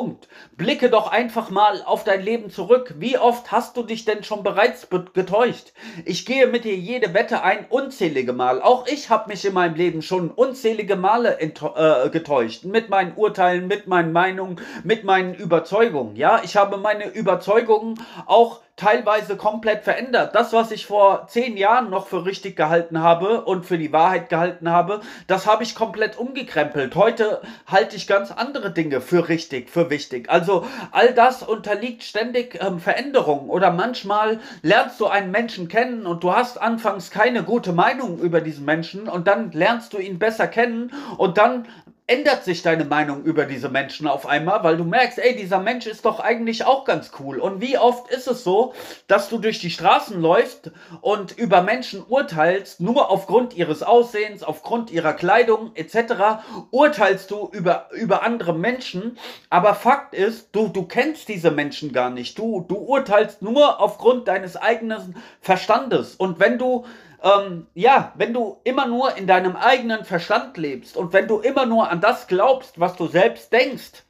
Blicke 0.58 0.90
doch 0.90 1.12
einfach 1.12 1.50
mal 1.50 1.82
auf 1.84 2.04
dein 2.04 2.22
Leben 2.22 2.50
zurück. 2.50 2.96
Wie 2.98 3.18
oft 3.18 3.52
hast 3.52 3.78
du 3.78 3.84
dich 3.84 4.04
denn 4.04 4.24
schon 4.24 4.44
bereits 4.44 4.88
getäuscht? 5.14 5.72
Ich 6.06 6.26
gehe 6.26 6.48
mit 6.48 6.66
dir 6.66 6.74
dir 6.74 6.80
jede 6.80 7.14
Wette 7.14 7.44
ein, 7.44 7.66
unzählige 7.70 8.34
Mal. 8.34 8.62
Auch 8.62 8.88
ich 8.88 9.10
habe 9.10 9.30
mich 9.30 9.46
in 9.46 9.54
meinem 9.54 9.76
Leben 9.76 10.02
schon 10.02 10.32
unzählige 10.32 10.96
Male 10.96 11.40
äh, 11.40 12.10
getäuscht. 12.10 12.66
Mit 12.66 12.90
meinen 12.90 13.16
Urteilen, 13.16 13.68
mit 13.68 13.88
meinen 13.88 14.12
Meinungen, 14.12 14.60
mit 14.84 15.04
meinen 15.04 15.34
Überzeugungen. 15.36 16.16
Ja, 16.16 16.42
ich 16.44 16.56
habe 16.56 16.78
meine 16.78 17.08
Überzeugungen 17.08 18.00
auch 18.26 18.62
teilweise 18.76 19.38
komplett 19.38 19.84
verändert. 19.84 20.34
Das, 20.34 20.52
was 20.52 20.72
ich 20.72 20.88
vor 20.88 21.28
zehn 21.28 21.58
Jahren 21.58 21.92
noch 21.92 22.08
für 22.08 22.26
richtig 22.26 22.56
gehalten 22.56 23.00
habe 23.00 23.46
und 23.46 23.66
für 23.68 23.78
die 23.78 23.94
Wahrheit 23.94 24.30
gehalten 24.30 24.70
habe, 24.70 25.02
das 25.28 25.46
habe 25.46 25.64
ich 25.64 25.76
komplett 25.76 26.18
umgekrempelt. 26.18 26.96
Heute 26.96 27.42
halte 27.68 27.96
ich 27.96 28.08
ganz 28.08 28.32
andere 28.32 28.72
Dinge 28.72 29.00
für 29.00 29.30
richtig, 29.30 29.70
für 29.70 29.83
wichtig. 29.90 30.30
Also 30.30 30.66
all 30.92 31.14
das 31.14 31.44
unterliegt 31.44 32.04
ständig 32.04 32.60
ähm, 32.62 32.80
Veränderungen 32.80 33.50
oder 33.50 33.72
manchmal 33.72 34.40
lernst 34.62 35.00
du 35.00 35.08
einen 35.08 35.32
Menschen 35.32 35.68
kennen 35.68 36.06
und 36.06 36.24
du 36.24 36.34
hast 36.34 36.62
anfangs 36.62 37.12
keine 37.12 37.44
gute 37.44 37.74
Meinung 37.74 38.20
über 38.20 38.42
diesen 38.42 38.66
Menschen 38.66 39.08
und 39.08 39.28
dann 39.28 39.52
lernst 39.52 39.94
du 39.94 39.98
ihn 39.98 40.20
besser 40.20 40.48
kennen 40.48 40.92
und 41.18 41.38
dann 41.38 41.68
ändert 42.06 42.44
sich 42.44 42.62
deine 42.62 42.84
Meinung 42.84 43.24
über 43.24 43.46
diese 43.46 43.70
Menschen 43.70 44.08
auf 44.08 44.26
einmal, 44.26 44.64
weil 44.64 44.76
du 44.76 44.84
merkst, 44.84 45.20
ey, 45.20 45.36
dieser 45.38 45.60
Mensch 45.60 45.86
ist 45.88 46.04
doch 46.04 46.20
eigentlich 46.20 46.66
auch 46.66 46.84
ganz 46.84 47.12
cool. 47.20 47.40
Und 47.40 47.62
wie 47.62 47.78
oft 47.78 48.10
ist 48.12 48.28
es 48.28 48.44
so, 48.44 48.74
dass 49.08 49.30
du 49.30 49.38
durch 49.38 49.60
die 49.60 49.70
Straßen 49.70 50.22
läufst 50.22 50.72
und 51.00 51.38
über 51.38 51.62
Menschen 51.62 52.04
urteilst, 52.06 52.82
nur 52.82 53.10
aufgrund 53.10 53.56
ihres 53.56 53.84
Aussehens, 53.84 54.44
aufgrund 54.44 54.92
ihrer 54.92 55.14
Kleidung 55.14 55.72
etc., 55.76 56.44
urteilst 56.72 57.32
du 57.32 57.50
über, 57.52 57.90
über 57.94 58.24
andere 58.24 58.54
Menschen, 58.54 59.18
aber 59.50 59.74
Fakt 59.74 60.14
ist, 60.14 60.50
du, 60.52 60.68
du 60.68 60.84
kennst 60.84 61.30
diese 61.30 61.52
Menschen 61.52 61.94
gar 61.94 62.10
nicht. 62.10 62.38
Du, 62.38 62.66
du 62.68 62.76
urteilst 62.76 63.42
nur 63.42 63.80
aufgrund 63.80 64.28
deines 64.28 64.58
eigenen 64.58 65.16
Verstandes. 65.40 66.16
Und 66.16 66.40
wenn 66.40 66.58
du 66.58 66.86
ähm, 67.24 67.68
ja, 67.74 68.12
wenn 68.16 68.34
du 68.34 68.60
immer 68.66 68.86
nur 68.86 69.16
in 69.16 69.28
deinem 69.28 69.56
eigenen 69.56 70.04
Verstand 70.04 70.58
lebst 70.58 70.98
und 70.98 71.14
wenn 71.14 71.28
du 71.28 71.40
immer 71.40 71.66
nur 71.66 71.90
an 71.90 72.02
das 72.02 72.28
glaubst, 72.28 72.80
was 72.80 72.96
du 72.98 73.08
selbst 73.08 73.52
denkst, 73.54 74.04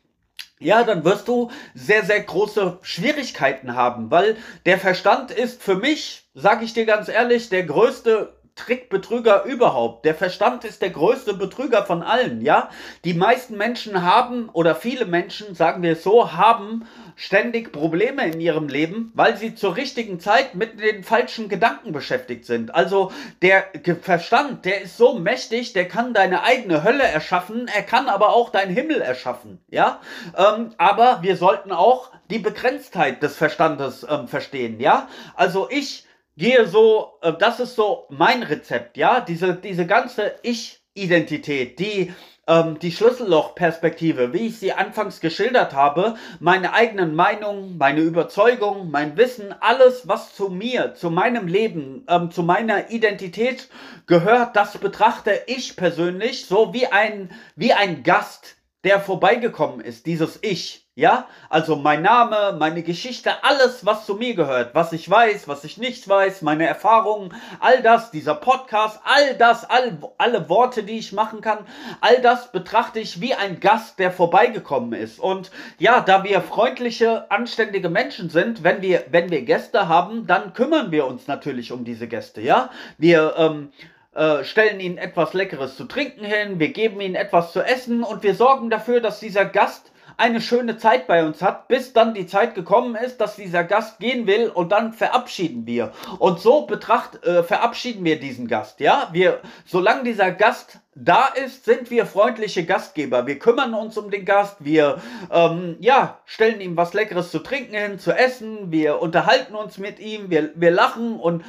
ja, 0.60 0.84
dann 0.84 1.04
wirst 1.04 1.28
du 1.28 1.52
sehr, 1.76 2.04
sehr 2.04 2.22
große 2.22 2.80
Schwierigkeiten 2.82 3.76
haben, 3.76 4.10
weil 4.10 4.38
der 4.66 4.80
Verstand 4.80 5.30
ist 5.30 5.62
für 5.62 5.76
mich, 5.76 6.30
sag 6.34 6.64
ich 6.64 6.74
dir 6.74 6.86
ganz 6.86 7.08
ehrlich, 7.08 7.50
der 7.50 7.64
größte 7.64 8.34
Trickbetrüger 8.56 9.46
überhaupt. 9.46 10.06
Der 10.06 10.14
Verstand 10.14 10.64
ist 10.64 10.82
der 10.84 10.92
größte 10.92 11.34
Betrüger 11.34 11.86
von 11.86 12.04
allen, 12.04 12.42
ja? 12.42 12.70
Die 13.04 13.16
meisten 13.16 13.58
Menschen 13.58 14.04
haben, 14.04 14.50
oder 14.50 14.76
viele 14.76 15.06
Menschen, 15.06 15.56
sagen 15.56 15.82
wir 15.82 15.96
so, 15.96 16.34
haben 16.34 16.86
ständig 17.16 17.72
Probleme 17.72 18.26
in 18.28 18.40
ihrem 18.40 18.68
Leben, 18.68 19.12
weil 19.16 19.38
sie 19.38 19.56
zur 19.56 19.76
richtigen 19.76 20.20
Zeit 20.20 20.54
mit 20.54 20.80
den 20.80 21.04
falschen 21.04 21.50
Gedanken 21.50 21.92
beschäftigt 21.92 22.46
sind. 22.46 22.74
Also 22.76 23.12
der 23.42 23.66
Verstand, 24.02 24.66
der 24.66 24.82
ist 24.82 24.98
so 24.98 25.18
mächtig, 25.18 25.74
der 25.74 25.88
kann 25.88 26.14
deine 26.14 26.44
eigene 26.44 26.84
Hölle 26.84 27.04
erschaffen, 27.04 27.68
er 27.74 27.84
kann 27.84 28.08
aber 28.08 28.30
auch 28.30 28.52
deinen 28.52 28.74
Himmel 28.74 29.02
erschaffen, 29.02 29.60
ja? 29.70 30.00
Ähm, 30.38 30.74
aber 30.78 31.20
wir 31.24 31.38
sollten 31.38 31.72
auch 31.72 32.12
die 32.30 32.40
Begrenztheit 32.40 33.24
des 33.24 33.36
Verstandes 33.36 34.06
ähm, 34.08 34.28
verstehen, 34.28 34.80
ja? 34.80 35.08
Also 35.36 35.68
ich 35.70 36.06
gehe 36.38 36.68
so, 36.68 37.14
äh, 37.22 37.34
das 37.38 37.60
ist 37.60 37.76
so 37.76 38.06
mein 38.10 38.44
Rezept, 38.44 38.98
ja, 38.98 39.22
diese, 39.22 39.56
diese 39.56 39.86
ganze 39.86 40.34
Ich-Identität, 40.42 41.80
die, 41.80 42.14
ähm, 42.48 42.80
die 42.80 42.92
Schlüsselloch-Perspektive, 42.92 44.34
wie 44.34 44.48
ich 44.48 44.60
sie 44.60 44.74
anfangs 44.74 45.22
geschildert 45.22 45.74
habe, 45.74 46.16
meine 46.40 46.74
eigenen 46.74 47.16
Meinungen, 47.16 47.78
meine 47.78 48.02
Überzeugung, 48.02 48.92
mein 48.92 49.16
Wissen, 49.18 49.54
alles, 49.62 50.08
was 50.08 50.36
zu 50.36 50.50
mir, 50.50 50.94
zu 50.96 51.10
meinem 51.10 51.48
Leben, 51.48 52.06
ähm, 52.10 52.32
zu 52.32 52.44
meiner 52.44 52.92
Identität 52.92 53.70
gehört, 54.08 54.56
das 54.56 54.78
betrachte 54.78 55.42
ich 55.48 55.76
persönlich 55.76 56.46
so 56.46 56.74
wie 56.74 56.88
ein, 56.88 57.32
wie 57.56 57.74
ein 57.74 58.04
Gast, 58.04 58.58
der 58.84 59.00
vorbeigekommen 59.00 59.80
ist, 59.80 60.06
dieses 60.06 60.40
Ich. 60.42 60.83
Ja, 60.96 61.28
also 61.50 61.76
mein 61.76 62.04
Name, 62.04 62.56
meine 62.60 62.84
Geschichte, 62.84 63.44
alles, 63.44 63.84
was 63.84 64.06
zu 64.06 64.14
mir 64.14 64.36
gehört, 64.36 64.76
was 64.76 64.94
ich 64.94 65.10
weiß, 65.10 65.48
was 65.48 65.64
ich 65.64 65.80
nicht 65.80 66.08
weiß, 66.08 66.44
meine 66.44 66.68
Erfahrungen, 66.68 67.34
all 67.60 67.82
das, 67.82 68.12
dieser 68.12 68.36
Podcast, 68.36 69.00
all 69.04 69.34
das, 69.36 69.68
all, 69.68 69.98
alle 70.20 70.50
Worte, 70.50 70.84
die 70.84 71.00
ich 71.00 71.12
machen 71.12 71.42
kann, 71.42 71.66
all 72.00 72.22
das 72.22 72.52
betrachte 72.52 73.00
ich 73.00 73.20
wie 73.20 73.34
ein 73.34 73.60
Gast, 73.60 73.98
der 73.98 74.12
vorbeigekommen 74.12 74.94
ist. 74.94 75.20
Und 75.20 75.50
ja, 75.80 76.00
da 76.00 76.24
wir 76.24 76.42
freundliche, 76.42 77.32
anständige 77.32 77.90
Menschen 77.90 78.30
sind, 78.30 78.64
wenn 78.64 78.84
wir, 78.84 79.06
wenn 79.10 79.32
wir 79.32 79.42
Gäste 79.42 79.88
haben, 79.88 80.28
dann 80.28 80.54
kümmern 80.54 80.92
wir 80.92 81.08
uns 81.08 81.26
natürlich 81.26 81.72
um 81.72 81.86
diese 81.86 82.08
Gäste, 82.08 82.42
ja. 82.42 82.70
Wir, 83.00 83.34
ähm, 83.40 83.72
äh, 84.14 84.44
stellen 84.44 84.80
ihnen 84.80 85.00
etwas 85.00 85.34
Leckeres 85.34 85.76
zu 85.76 85.86
trinken 85.86 86.24
hin, 86.24 86.60
wir 86.60 86.72
geben 86.72 87.02
ihnen 87.02 87.16
etwas 87.16 87.52
zu 87.52 87.62
essen 87.62 88.04
und 88.04 88.22
wir 88.22 88.36
sorgen 88.36 88.70
dafür, 88.70 89.02
dass 89.02 89.20
dieser 89.20 89.46
Gast 89.46 89.90
eine 90.18 90.42
schöne 90.42 90.78
Zeit 90.78 91.08
bei 91.08 91.26
uns 91.26 91.42
hat, 91.42 91.68
bis 91.68 91.94
dann 91.94 92.14
die 92.14 92.28
Zeit 92.28 92.56
gekommen 92.56 92.96
ist, 92.96 93.18
dass 93.18 93.36
dieser 93.36 93.64
Gast 93.64 94.00
gehen 94.00 94.28
will 94.28 94.50
und 94.50 94.72
dann 94.72 94.94
verabschieden 94.94 95.66
wir. 95.66 95.92
Und 96.20 96.40
so 96.40 96.66
betracht, 96.66 97.26
äh, 97.26 97.44
verabschieden 97.44 98.04
wir 98.06 98.20
diesen 98.20 98.48
Gast, 98.48 98.80
ja? 98.80 99.10
Wir, 99.12 99.40
solange 99.66 100.04
dieser 100.04 100.32
Gast 100.32 100.80
da 100.96 101.26
ist, 101.26 101.66
sind 101.66 101.90
wir 101.90 102.06
freundliche 102.06 102.66
Gastgeber. 102.66 103.26
Wir 103.26 103.40
kümmern 103.40 103.74
uns 103.74 103.98
um 103.98 104.12
den 104.12 104.26
Gast, 104.26 104.58
wir 104.60 105.02
ähm, 105.32 105.78
ja, 105.80 106.20
stellen 106.26 106.62
ihm 106.62 106.78
was 106.78 106.94
Leckeres 106.94 107.32
zu 107.32 107.40
trinken 107.40 107.76
hin, 107.76 108.00
zu 108.00 108.12
essen, 108.12 108.72
wir 108.72 109.02
unterhalten 109.02 109.56
uns 109.56 109.78
mit 109.78 110.00
ihm, 110.00 110.30
wir, 110.30 110.52
wir 110.56 110.72
lachen 110.72 111.20
und 111.20 111.44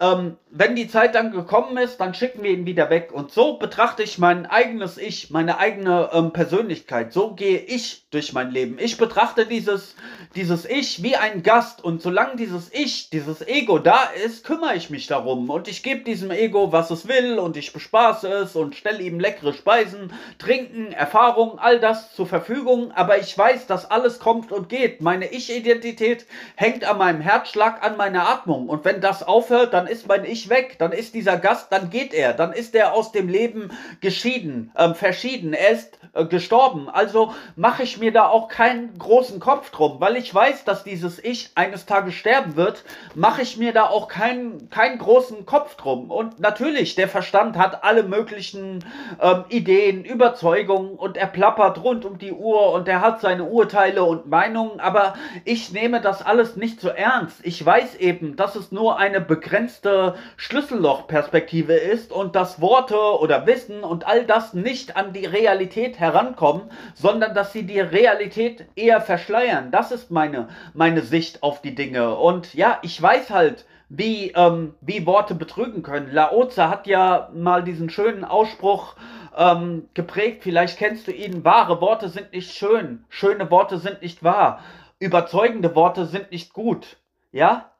ähm, 0.00 0.36
wenn 0.52 0.74
die 0.74 0.88
Zeit 0.88 1.14
dann 1.14 1.30
gekommen 1.30 1.76
ist, 1.76 1.98
dann 1.98 2.12
schicken 2.12 2.42
wir 2.42 2.50
ihn 2.50 2.66
wieder 2.66 2.90
weg. 2.90 3.12
Und 3.12 3.30
so 3.30 3.56
betrachte 3.58 4.02
ich 4.02 4.18
mein 4.18 4.46
eigenes 4.46 4.98
Ich, 4.98 5.30
meine 5.30 5.58
eigene 5.58 6.10
ähm, 6.12 6.32
Persönlichkeit. 6.32 7.12
So 7.12 7.34
gehe 7.34 7.58
ich 7.58 8.02
durch 8.10 8.32
mein 8.32 8.50
Leben. 8.50 8.76
Ich 8.80 8.96
betrachte 8.96 9.46
dieses, 9.46 9.94
dieses 10.34 10.64
Ich 10.64 11.04
wie 11.04 11.14
ein 11.14 11.44
Gast. 11.44 11.84
Und 11.84 12.02
solange 12.02 12.34
dieses 12.34 12.72
Ich, 12.72 13.10
dieses 13.10 13.46
Ego 13.46 13.78
da 13.78 14.10
ist, 14.24 14.44
kümmere 14.44 14.74
ich 14.74 14.90
mich 14.90 15.06
darum. 15.06 15.48
Und 15.50 15.68
ich 15.68 15.84
gebe 15.84 16.00
diesem 16.00 16.32
Ego, 16.32 16.72
was 16.72 16.90
es 16.90 17.06
will. 17.06 17.38
Und 17.38 17.56
ich 17.56 17.72
bespaße 17.72 18.26
es 18.28 18.56
und 18.56 18.74
stelle 18.74 19.02
ihm 19.02 19.20
leckere 19.20 19.52
Speisen, 19.52 20.12
Trinken, 20.38 20.90
Erfahrungen, 20.90 21.60
all 21.60 21.78
das 21.78 22.12
zur 22.16 22.26
Verfügung. 22.26 22.90
Aber 22.90 23.18
ich 23.18 23.38
weiß, 23.38 23.68
dass 23.68 23.88
alles 23.88 24.18
kommt 24.18 24.50
und 24.50 24.68
geht. 24.68 25.00
Meine 25.00 25.30
Ich-Identität 25.30 26.26
hängt 26.56 26.84
an 26.84 26.98
meinem 26.98 27.20
Herzschlag, 27.20 27.84
an 27.84 27.96
meiner 27.96 28.28
Atmung. 28.28 28.68
Und 28.68 28.84
wenn 28.84 29.00
das 29.00 29.22
aufhört, 29.22 29.72
dann 29.74 29.86
ist 29.86 30.08
mein 30.08 30.24
Ich 30.24 30.39
weg, 30.48 30.76
dann 30.78 30.92
ist 30.92 31.14
dieser 31.14 31.36
Gast, 31.36 31.72
dann 31.72 31.90
geht 31.90 32.14
er, 32.14 32.32
dann 32.32 32.52
ist 32.52 32.74
er 32.74 32.94
aus 32.94 33.12
dem 33.12 33.28
Leben 33.28 33.70
geschieden, 34.00 34.72
ähm, 34.76 34.94
verschieden, 34.94 35.52
er 35.52 35.70
ist 35.70 35.98
äh, 36.12 36.24
gestorben. 36.24 36.88
Also 36.88 37.34
mache 37.54 37.82
ich 37.82 37.98
mir 37.98 38.12
da 38.12 38.26
auch 38.26 38.48
keinen 38.48 38.98
großen 38.98 39.38
Kopf 39.38 39.70
drum, 39.70 40.00
weil 40.00 40.16
ich 40.16 40.34
weiß, 40.34 40.64
dass 40.64 40.82
dieses 40.82 41.22
Ich 41.22 41.50
eines 41.54 41.86
Tages 41.86 42.14
sterben 42.14 42.56
wird, 42.56 42.84
mache 43.14 43.42
ich 43.42 43.56
mir 43.56 43.72
da 43.72 43.84
auch 43.84 44.08
keinen, 44.08 44.70
keinen 44.70 44.98
großen 44.98 45.46
Kopf 45.46 45.76
drum. 45.76 46.10
Und 46.10 46.40
natürlich, 46.40 46.94
der 46.96 47.08
Verstand 47.08 47.56
hat 47.56 47.84
alle 47.84 48.02
möglichen 48.02 48.84
ähm, 49.20 49.44
Ideen, 49.50 50.04
Überzeugungen 50.04 50.96
und 50.96 51.16
er 51.16 51.26
plappert 51.26 51.82
rund 51.82 52.04
um 52.04 52.18
die 52.18 52.32
Uhr 52.32 52.72
und 52.72 52.88
er 52.88 53.00
hat 53.00 53.20
seine 53.20 53.44
Urteile 53.44 54.02
und 54.04 54.26
Meinungen, 54.26 54.80
aber 54.80 55.14
ich 55.44 55.72
nehme 55.72 56.00
das 56.00 56.22
alles 56.22 56.56
nicht 56.56 56.80
so 56.80 56.88
ernst. 56.88 57.38
Ich 57.42 57.64
weiß 57.64 57.96
eben, 57.96 58.36
dass 58.36 58.56
es 58.56 58.72
nur 58.72 58.98
eine 58.98 59.20
begrenzte 59.20 60.14
Schlüssellochperspektive 60.36 61.74
ist 61.74 62.12
und 62.12 62.36
dass 62.36 62.60
Worte 62.60 62.96
oder 62.96 63.46
Wissen 63.46 63.84
und 63.84 64.06
all 64.06 64.24
das 64.24 64.54
nicht 64.54 64.96
an 64.96 65.12
die 65.12 65.26
Realität 65.26 65.98
herankommen, 65.98 66.70
sondern 66.94 67.34
dass 67.34 67.52
sie 67.52 67.64
die 67.64 67.80
Realität 67.80 68.66
eher 68.76 69.00
verschleiern. 69.00 69.70
Das 69.70 69.92
ist 69.92 70.10
meine, 70.10 70.48
meine 70.74 71.02
Sicht 71.02 71.42
auf 71.42 71.60
die 71.62 71.74
Dinge. 71.74 72.16
Und 72.16 72.54
ja, 72.54 72.78
ich 72.82 73.00
weiß 73.00 73.30
halt, 73.30 73.66
wie, 73.90 74.30
ähm, 74.36 74.74
wie 74.80 75.04
Worte 75.04 75.34
betrügen 75.34 75.82
können. 75.82 76.12
Laoze 76.12 76.68
hat 76.68 76.86
ja 76.86 77.28
mal 77.34 77.62
diesen 77.62 77.90
schönen 77.90 78.24
Ausspruch 78.24 78.94
ähm, 79.36 79.88
geprägt, 79.94 80.42
vielleicht 80.42 80.78
kennst 80.78 81.06
du 81.06 81.12
ihn, 81.12 81.44
wahre 81.44 81.80
Worte 81.80 82.08
sind 82.08 82.32
nicht 82.32 82.56
schön, 82.56 83.04
schöne 83.08 83.50
Worte 83.50 83.78
sind 83.78 84.00
nicht 84.02 84.22
wahr, 84.22 84.60
überzeugende 84.98 85.74
Worte 85.74 86.06
sind 86.06 86.30
nicht 86.30 86.52
gut. 86.52 86.98
Ja, 87.32 87.70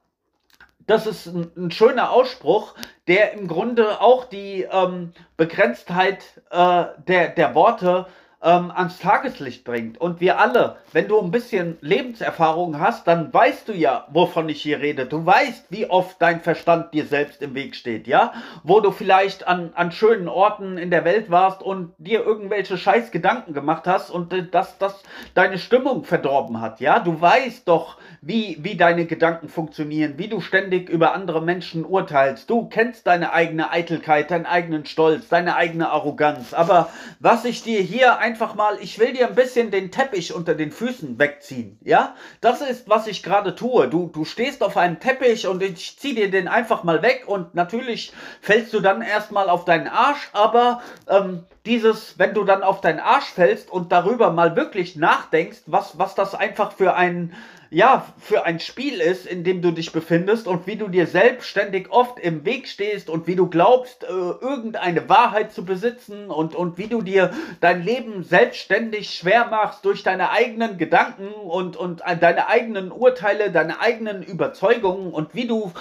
das 0.91 1.07
ist 1.07 1.27
ein, 1.27 1.51
ein, 1.57 1.71
schöner 1.71 2.11
Ausspruch, 2.11 2.75
der 3.07 3.33
im 3.33 3.47
Grunde 3.47 4.01
auch 4.01 4.25
die 4.25 4.67
ähm, 4.71 5.13
Begrenztheit 5.37 6.43
äh, 6.51 6.85
der, 7.07 7.29
der 7.29 7.55
Worte 7.55 8.07
ähm, 8.43 8.71
ans 8.75 8.99
Tageslicht 8.99 9.65
bringt. 9.65 10.01
Und 10.01 10.21
wir 10.21 10.39
alle, 10.39 10.77
wenn 10.93 11.09
du 11.09 11.21
ein 11.21 11.31
bisschen 11.31 11.77
Lebenserfahrung 11.81 12.81
hast, 12.81 13.07
dann 13.07 13.33
weißt 13.33 13.69
du 13.69 13.73
ja, 13.73 14.07
wovon 14.11 14.49
ich 14.49 14.63
hier 14.63 14.81
rede. 14.81 15.07
Du 15.07 15.25
weißt, 15.25 15.67
wie 15.71 15.89
oft 15.89 16.21
dein 16.23 16.41
Verstand 16.41 16.95
dir 16.95 17.05
selbst 17.05 17.43
im 17.43 17.55
Weg 17.55 17.77
steht, 17.77 18.07
ja? 18.07 18.33
Wo 18.63 18.81
du 18.81 18.91
vielleicht 18.91 19.47
an, 19.47 19.73
an 19.75 19.93
schönen 19.93 20.29
Orten 20.29 20.79
in 20.79 20.91
der 20.91 21.05
Welt 21.05 21.31
warst 21.31 21.63
und 21.63 21.93
dir 21.99 22.25
irgendwelche 22.25 22.79
scheiß 22.79 23.11
Gedanken 23.11 23.53
gemacht 23.53 23.87
hast 23.87 24.11
und 24.11 24.33
äh, 24.33 24.47
dass 24.47 24.79
das 24.79 25.03
deine 25.35 25.59
Stimmung 25.59 26.05
verdorben 26.05 26.61
hat, 26.61 26.81
ja? 26.81 26.99
Du 26.99 27.21
weißt 27.21 27.69
doch, 27.69 27.99
wie, 28.23 28.59
wie 28.61 28.77
deine 28.77 29.05
Gedanken 29.05 29.49
funktionieren, 29.49 30.15
wie 30.17 30.29
du 30.29 30.41
ständig 30.41 30.89
über 30.89 31.13
andere 31.13 31.43
Menschen 31.43 31.85
urteilst. 31.85 32.49
Du 32.49 32.69
kennst 32.69 33.07
deine 33.07 33.33
eigene 33.33 33.71
Eitelkeit, 33.71 34.31
deinen 34.31 34.47
eigenen 34.47 34.87
Stolz, 34.87 35.29
deine 35.29 35.57
eigene 35.57 35.91
Arroganz. 35.91 36.55
Aber 36.55 36.89
was 37.19 37.45
ich 37.45 37.63
dir 37.63 37.81
hier 37.81 38.19
ein 38.19 38.30
einfach 38.31 38.55
mal, 38.55 38.79
ich 38.81 39.01
will 39.01 39.13
dir 39.13 39.27
ein 39.27 39.35
bisschen 39.35 39.73
den 39.73 39.91
Teppich 39.91 40.33
unter 40.33 40.55
den 40.55 40.71
Füßen 40.71 41.19
wegziehen. 41.19 41.81
Ja, 41.83 42.15
das 42.41 42.61
ist, 42.61 42.89
was 42.89 43.09
ich 43.09 43.25
gerade 43.25 43.57
tue. 43.57 43.89
Du, 43.89 44.07
du 44.07 44.25
stehst 44.25 44.63
auf 44.63 44.77
einem 44.77 45.01
Teppich 45.01 45.49
und 45.49 45.61
ich 45.65 45.99
zieh 45.99 46.15
dir 46.15 46.31
den 46.31 46.47
einfach 46.47 46.85
mal 46.85 47.03
weg 47.03 47.25
und 47.27 47.57
natürlich 47.57 48.13
fällst 48.41 48.73
du 48.73 48.79
dann 48.79 49.03
erstmal 49.03 49.51
auf 49.51 49.65
deinen 49.65 49.89
Arsch, 49.89 50.31
aber 50.33 50.81
ähm, 51.09 51.43
dieses, 51.67 52.21
wenn 52.21 52.33
du 52.33 52.45
dann 52.45 52.63
auf 52.63 52.81
deinen 52.81 53.01
Arsch 53.01 53.33
fällst 53.33 53.69
und 53.69 53.91
darüber 53.91 54.31
mal 54.31 54.55
wirklich 54.55 54.95
nachdenkst, 54.95 55.63
was, 55.67 55.99
was 55.99 56.15
das 56.15 56.37
einfach 56.37 56.71
für 56.71 56.95
ein, 56.95 57.35
ja, 57.73 58.05
für 58.19 58.45
ein 58.45 58.59
Spiel 58.59 59.01
ist, 59.01 59.27
in 59.27 59.45
dem 59.45 59.63
du 59.63 59.71
dich 59.71 59.93
befindest 59.93 60.49
und 60.49 60.67
wie 60.67 60.75
du 60.75 60.89
dir 60.89 61.07
selbstständig 61.07 61.91
oft 61.91 62.19
im 62.19 62.45
Weg 62.45 62.67
stehst 62.67 63.09
und 63.09 63.29
wie 63.29 63.37
du 63.37 63.49
glaubst, 63.49 64.03
äh, 64.03 64.09
irgendeine 64.09 65.09
Wahrheit 65.09 65.53
zu 65.53 65.65
besitzen 65.65 66.31
und, 66.31 66.57
und 66.57 66.79
wie 66.79 66.89
du 66.89 67.01
dir 67.01 67.31
dein 67.61 67.85
Leben 67.85 68.25
selbstständig 68.25 69.11
schwer 69.11 69.47
machst 69.47 69.85
durch 69.85 70.03
deine 70.03 70.31
eigenen 70.31 70.79
Gedanken 70.79 71.29
und, 71.29 71.77
und 71.77 72.03
deine 72.21 72.49
eigenen 72.49 72.91
Urteile, 72.91 73.53
deine 73.53 73.81
eigenen 73.81 74.25
Überzeugungen 74.25 75.13
und 75.13 75.37
wie 75.37 75.47
du 75.47 75.73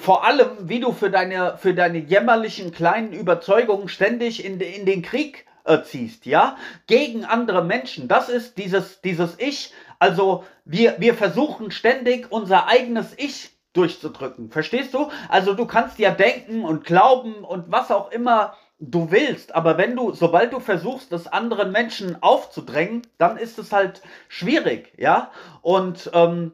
vor 0.00 0.26
allem, 0.26 0.48
wie 0.62 0.80
du 0.80 0.92
für 0.92 1.10
deine, 1.10 1.56
für 1.58 1.74
deine 1.74 1.98
jämmerlichen 1.98 2.72
kleinen 2.72 3.12
Überzeugungen 3.12 3.88
ständig 3.88 4.44
in, 4.44 4.58
in 4.58 4.84
den 4.84 5.02
Krieg 5.02 5.46
äh, 5.66 5.82
ziehst, 5.82 6.26
ja, 6.26 6.56
gegen 6.86 7.24
andere 7.24 7.64
Menschen. 7.64 8.08
Das 8.08 8.28
ist 8.28 8.56
dieses, 8.56 9.00
dieses 9.00 9.34
Ich, 9.38 9.72
also 9.98 10.44
wir, 10.64 10.96
wir 10.98 11.14
versuchen 11.14 11.70
ständig 11.70 12.30
unser 12.30 12.66
eigenes 12.68 13.14
Ich 13.16 13.50
durchzudrücken. 13.72 14.50
Verstehst 14.50 14.94
du? 14.94 15.10
Also 15.28 15.54
du 15.54 15.66
kannst 15.66 15.98
ja 15.98 16.10
denken 16.10 16.64
und 16.64 16.84
glauben 16.84 17.44
und 17.44 17.70
was 17.70 17.90
auch 17.90 18.10
immer 18.10 18.54
du 18.78 19.10
willst, 19.10 19.54
aber 19.54 19.78
wenn 19.78 19.96
du, 19.96 20.12
sobald 20.12 20.52
du 20.52 20.60
versuchst, 20.60 21.10
das 21.10 21.26
anderen 21.26 21.72
Menschen 21.72 22.22
aufzudrängen, 22.22 23.02
dann 23.16 23.38
ist 23.38 23.58
es 23.58 23.72
halt 23.72 24.02
schwierig, 24.28 24.92
ja. 24.98 25.30
Und 25.62 26.10
ähm, 26.12 26.52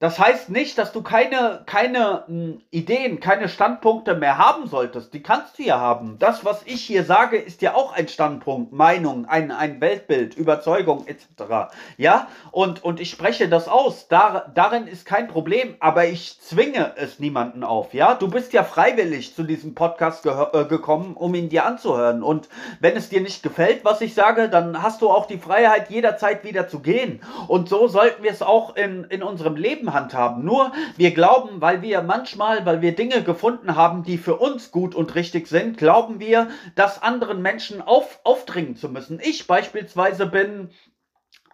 das 0.00 0.18
heißt 0.18 0.48
nicht, 0.48 0.78
dass 0.78 0.92
du 0.92 1.02
keine, 1.02 1.62
keine 1.66 2.24
hm, 2.26 2.62
Ideen, 2.70 3.20
keine 3.20 3.50
Standpunkte 3.50 4.14
mehr 4.14 4.38
haben 4.38 4.66
solltest. 4.66 5.12
Die 5.12 5.22
kannst 5.22 5.58
du 5.58 5.62
ja 5.62 5.78
haben. 5.78 6.16
Das, 6.18 6.42
was 6.42 6.62
ich 6.64 6.80
hier 6.80 7.04
sage, 7.04 7.36
ist 7.36 7.60
ja 7.60 7.74
auch 7.74 7.92
ein 7.92 8.08
Standpunkt, 8.08 8.72
Meinung, 8.72 9.26
ein, 9.26 9.52
ein 9.52 9.78
Weltbild, 9.82 10.34
Überzeugung 10.34 11.06
etc. 11.06 11.70
Ja, 11.98 12.28
und, 12.50 12.82
und 12.82 12.98
ich 12.98 13.10
spreche 13.10 13.50
das 13.50 13.68
aus. 13.68 14.08
Dar, 14.08 14.50
darin 14.54 14.86
ist 14.86 15.04
kein 15.04 15.28
Problem, 15.28 15.74
aber 15.80 16.06
ich 16.06 16.40
zwinge 16.40 16.94
es 16.96 17.18
niemanden 17.18 17.62
auf. 17.62 17.92
Ja, 17.92 18.14
du 18.14 18.28
bist 18.28 18.54
ja 18.54 18.64
freiwillig 18.64 19.34
zu 19.34 19.42
diesem 19.42 19.74
Podcast 19.74 20.24
äh, 20.24 20.64
gekommen, 20.64 21.14
um 21.14 21.34
ihn 21.34 21.50
dir 21.50 21.66
anzuhören. 21.66 22.22
Und 22.22 22.48
wenn 22.80 22.96
es 22.96 23.10
dir 23.10 23.20
nicht 23.20 23.42
gefällt, 23.42 23.84
was 23.84 24.00
ich 24.00 24.14
sage, 24.14 24.48
dann 24.48 24.82
hast 24.82 25.02
du 25.02 25.10
auch 25.10 25.26
die 25.26 25.36
Freiheit, 25.36 25.90
jederzeit 25.90 26.42
wieder 26.42 26.68
zu 26.68 26.80
gehen. 26.80 27.20
Und 27.48 27.68
so 27.68 27.86
sollten 27.86 28.22
wir 28.22 28.30
es 28.30 28.40
auch 28.40 28.76
in, 28.76 29.04
in 29.04 29.22
unserem 29.22 29.56
Leben 29.56 29.89
handhaben. 29.92 30.44
Nur 30.44 30.72
wir 30.96 31.12
glauben, 31.12 31.60
weil 31.60 31.82
wir 31.82 32.02
manchmal, 32.02 32.66
weil 32.66 32.82
wir 32.82 32.94
Dinge 32.94 33.22
gefunden 33.22 33.76
haben, 33.76 34.02
die 34.02 34.18
für 34.18 34.36
uns 34.36 34.70
gut 34.70 34.94
und 34.94 35.14
richtig 35.14 35.46
sind, 35.46 35.78
glauben 35.78 36.20
wir, 36.20 36.48
das 36.74 37.02
anderen 37.02 37.42
Menschen 37.42 37.80
auf, 37.80 38.20
aufdringen 38.24 38.76
zu 38.76 38.88
müssen. 38.88 39.20
Ich 39.22 39.46
beispielsweise 39.46 40.26
bin 40.26 40.70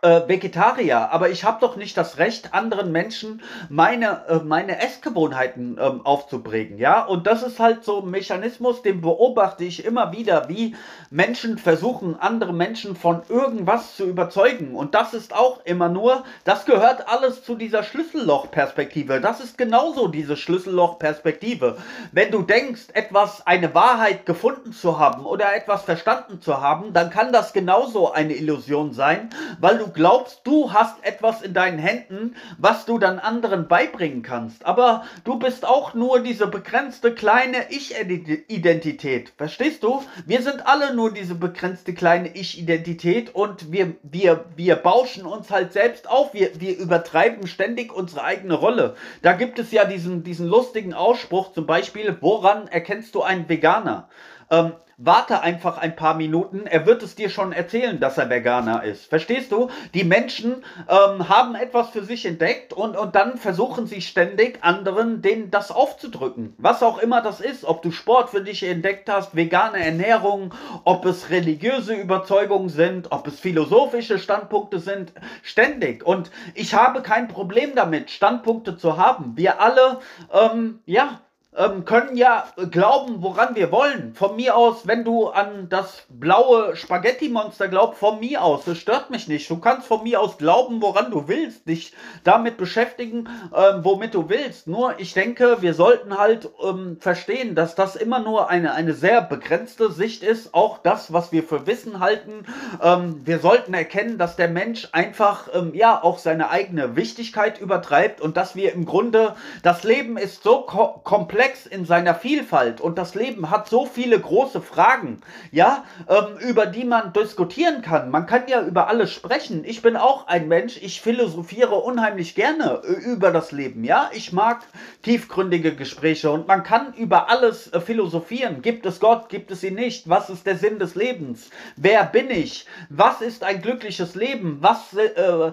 äh, 0.02 0.28
Vegetarier, 0.28 1.10
aber 1.10 1.30
ich 1.30 1.44
habe 1.44 1.58
doch 1.60 1.76
nicht 1.76 1.96
das 1.96 2.18
Recht, 2.18 2.52
anderen 2.52 2.92
Menschen 2.92 3.42
meine, 3.70 4.26
äh, 4.28 4.36
meine 4.44 4.82
Essgewohnheiten 4.82 5.78
ähm, 5.80 6.04
aufzuprägen, 6.04 6.76
ja? 6.76 7.02
Und 7.02 7.26
das 7.26 7.42
ist 7.42 7.58
halt 7.58 7.82
so 7.82 8.02
ein 8.02 8.10
Mechanismus, 8.10 8.82
den 8.82 9.00
beobachte 9.00 9.64
ich 9.64 9.86
immer 9.86 10.12
wieder, 10.12 10.50
wie 10.50 10.76
Menschen 11.08 11.56
versuchen, 11.56 12.14
andere 12.20 12.52
Menschen 12.52 12.94
von 12.94 13.22
irgendwas 13.30 13.96
zu 13.96 14.04
überzeugen. 14.04 14.74
Und 14.74 14.94
das 14.94 15.14
ist 15.14 15.34
auch 15.34 15.64
immer 15.64 15.88
nur, 15.88 16.24
das 16.44 16.66
gehört 16.66 17.08
alles 17.08 17.42
zu 17.42 17.54
dieser 17.54 17.82
Schlüssellochperspektive. 17.82 19.22
Das 19.22 19.40
ist 19.40 19.56
genauso 19.56 20.08
diese 20.08 20.36
Schlüssellochperspektive. 20.36 21.78
Wenn 22.12 22.30
du 22.30 22.42
denkst, 22.42 22.88
etwas, 22.92 23.46
eine 23.46 23.74
Wahrheit 23.74 24.26
gefunden 24.26 24.72
zu 24.72 24.98
haben 24.98 25.24
oder 25.24 25.56
etwas 25.56 25.84
verstanden 25.84 26.42
zu 26.42 26.60
haben, 26.60 26.92
dann 26.92 27.08
kann 27.08 27.32
das 27.32 27.54
genauso 27.54 28.12
eine 28.12 28.34
Illusion 28.34 28.92
sein, 28.92 29.30
weil 29.58 29.78
du 29.78 29.85
glaubst, 29.92 30.40
du 30.44 30.72
hast 30.72 31.04
etwas 31.04 31.42
in 31.42 31.54
deinen 31.54 31.78
Händen, 31.78 32.36
was 32.58 32.86
du 32.86 32.98
dann 32.98 33.18
anderen 33.18 33.68
beibringen 33.68 34.22
kannst. 34.22 34.64
Aber 34.66 35.04
du 35.24 35.38
bist 35.38 35.66
auch 35.66 35.94
nur 35.94 36.20
diese 36.20 36.46
begrenzte 36.46 37.14
kleine 37.14 37.70
Ich-Identität. 37.70 39.32
Verstehst 39.36 39.82
du? 39.82 40.02
Wir 40.26 40.42
sind 40.42 40.66
alle 40.66 40.94
nur 40.94 41.12
diese 41.12 41.34
begrenzte 41.34 41.94
kleine 41.94 42.34
Ich-Identität 42.34 43.34
und 43.34 43.72
wir, 43.72 43.94
wir, 44.02 44.44
wir 44.56 44.76
bauschen 44.76 45.26
uns 45.26 45.50
halt 45.50 45.72
selbst 45.72 46.08
auf. 46.08 46.34
Wir, 46.34 46.60
wir 46.60 46.76
übertreiben 46.76 47.46
ständig 47.46 47.92
unsere 47.92 48.24
eigene 48.24 48.54
Rolle. 48.54 48.96
Da 49.22 49.32
gibt 49.32 49.58
es 49.58 49.72
ja 49.72 49.84
diesen, 49.84 50.22
diesen 50.22 50.46
lustigen 50.46 50.94
Ausspruch, 50.94 51.52
zum 51.52 51.66
Beispiel, 51.66 52.16
woran 52.20 52.68
erkennst 52.68 53.14
du 53.14 53.22
einen 53.22 53.48
Veganer? 53.48 54.08
Ähm, 54.50 54.72
warte 54.98 55.42
einfach 55.42 55.76
ein 55.76 55.94
paar 55.94 56.14
Minuten, 56.14 56.66
er 56.66 56.86
wird 56.86 57.02
es 57.02 57.14
dir 57.14 57.28
schon 57.28 57.52
erzählen, 57.52 58.00
dass 58.00 58.16
er 58.16 58.30
Veganer 58.30 58.82
ist. 58.82 59.04
Verstehst 59.06 59.52
du? 59.52 59.68
Die 59.92 60.04
Menschen 60.04 60.64
ähm, 60.88 61.28
haben 61.28 61.54
etwas 61.54 61.90
für 61.90 62.02
sich 62.02 62.24
entdeckt 62.24 62.72
und, 62.72 62.96
und 62.96 63.14
dann 63.14 63.36
versuchen 63.36 63.86
sie 63.86 64.00
ständig 64.00 64.58
anderen 64.62 65.20
denen 65.20 65.50
das 65.50 65.70
aufzudrücken. 65.70 66.54
Was 66.56 66.82
auch 66.82 66.98
immer 66.98 67.20
das 67.20 67.40
ist, 67.40 67.64
ob 67.64 67.82
du 67.82 67.90
Sport 67.90 68.30
für 68.30 68.40
dich 68.40 68.62
entdeckt 68.62 69.10
hast, 69.10 69.36
vegane 69.36 69.84
Ernährung, 69.84 70.54
ob 70.84 71.04
es 71.04 71.28
religiöse 71.28 71.94
Überzeugungen 71.94 72.70
sind, 72.70 73.12
ob 73.12 73.26
es 73.26 73.38
philosophische 73.38 74.18
Standpunkte 74.18 74.80
sind, 74.80 75.12
ständig. 75.42 76.06
Und 76.06 76.30
ich 76.54 76.74
habe 76.74 77.02
kein 77.02 77.28
Problem 77.28 77.74
damit, 77.74 78.10
Standpunkte 78.10 78.78
zu 78.78 78.96
haben. 78.96 79.36
Wir 79.36 79.60
alle, 79.60 79.98
ähm, 80.32 80.80
ja, 80.86 81.20
ähm, 81.56 81.84
können 81.84 82.16
ja 82.16 82.44
glauben, 82.70 83.22
woran 83.22 83.54
wir 83.54 83.72
wollen. 83.72 84.14
Von 84.14 84.36
mir 84.36 84.56
aus, 84.56 84.86
wenn 84.86 85.04
du 85.04 85.28
an 85.28 85.68
das 85.68 86.04
blaue 86.08 86.76
Spaghetti-Monster 86.76 87.68
glaubst, 87.68 87.98
von 87.98 88.20
mir 88.20 88.42
aus, 88.42 88.64
das 88.64 88.78
stört 88.78 89.10
mich 89.10 89.28
nicht. 89.28 89.48
Du 89.48 89.58
kannst 89.58 89.86
von 89.86 90.02
mir 90.02 90.20
aus 90.20 90.38
glauben, 90.38 90.82
woran 90.82 91.10
du 91.10 91.28
willst, 91.28 91.66
dich 91.66 91.92
damit 92.24 92.58
beschäftigen, 92.58 93.28
ähm, 93.54 93.84
womit 93.84 94.14
du 94.14 94.28
willst. 94.28 94.66
Nur 94.66 94.98
ich 94.98 95.14
denke, 95.14 95.62
wir 95.62 95.74
sollten 95.74 96.18
halt 96.18 96.48
ähm, 96.62 96.98
verstehen, 97.00 97.54
dass 97.54 97.74
das 97.74 97.96
immer 97.96 98.18
nur 98.18 98.50
eine, 98.50 98.72
eine 98.72 98.92
sehr 98.92 99.22
begrenzte 99.22 99.90
Sicht 99.90 100.22
ist. 100.22 100.54
Auch 100.54 100.78
das, 100.78 101.12
was 101.12 101.32
wir 101.32 101.42
für 101.42 101.66
Wissen 101.66 102.00
halten. 102.00 102.44
Ähm, 102.82 103.22
wir 103.24 103.38
sollten 103.38 103.72
erkennen, 103.72 104.18
dass 104.18 104.36
der 104.36 104.48
Mensch 104.48 104.88
einfach, 104.92 105.48
ähm, 105.54 105.74
ja, 105.74 106.02
auch 106.02 106.18
seine 106.18 106.50
eigene 106.50 106.96
Wichtigkeit 106.96 107.60
übertreibt 107.60 108.20
und 108.20 108.36
dass 108.36 108.54
wir 108.54 108.72
im 108.72 108.84
Grunde, 108.84 109.34
das 109.62 109.84
Leben 109.84 110.16
ist 110.18 110.42
so 110.42 110.62
ko 110.62 111.00
komplex, 111.04 111.45
komplex 111.46 111.66
in 111.66 111.84
seiner 111.84 112.14
Vielfalt 112.14 112.80
und 112.80 112.98
das 112.98 113.14
Leben 113.14 113.50
hat 113.50 113.68
so 113.68 113.86
viele 113.86 114.18
große 114.18 114.60
Fragen, 114.60 115.20
ja, 115.52 115.84
ähm, 116.08 116.38
über 116.40 116.66
die 116.66 116.84
man 116.84 117.12
diskutieren 117.12 117.82
kann. 117.82 118.10
Man 118.10 118.26
kann 118.26 118.48
ja 118.48 118.62
über 118.62 118.88
alles 118.88 119.12
sprechen. 119.12 119.64
Ich 119.64 119.82
bin 119.82 119.96
auch 119.96 120.26
ein 120.26 120.48
Mensch, 120.48 120.78
ich 120.82 121.00
philosophiere 121.00 121.76
unheimlich 121.76 122.34
gerne 122.34 122.82
äh, 122.84 122.92
über 122.92 123.30
das 123.30 123.52
Leben, 123.52 123.84
ja. 123.84 124.10
Ich 124.12 124.32
mag 124.32 124.62
tiefgründige 125.02 125.76
Gespräche 125.76 126.30
und 126.30 126.48
man 126.48 126.64
kann 126.64 126.94
über 126.94 127.30
alles 127.30 127.72
äh, 127.72 127.80
philosophieren. 127.80 128.62
Gibt 128.62 128.84
es 128.84 128.98
Gott, 128.98 129.28
gibt 129.28 129.50
es 129.52 129.62
ihn 129.62 129.74
nicht? 129.74 130.08
Was 130.08 130.30
ist 130.30 130.46
der 130.46 130.56
Sinn 130.56 130.78
des 130.78 130.94
Lebens? 130.96 131.50
Wer 131.76 132.04
bin 132.04 132.30
ich? 132.30 132.66
Was 132.88 133.20
ist 133.20 133.44
ein 133.44 133.62
glückliches 133.62 134.16
Leben? 134.16 134.58
Was 134.60 134.94
äh, 134.94 135.52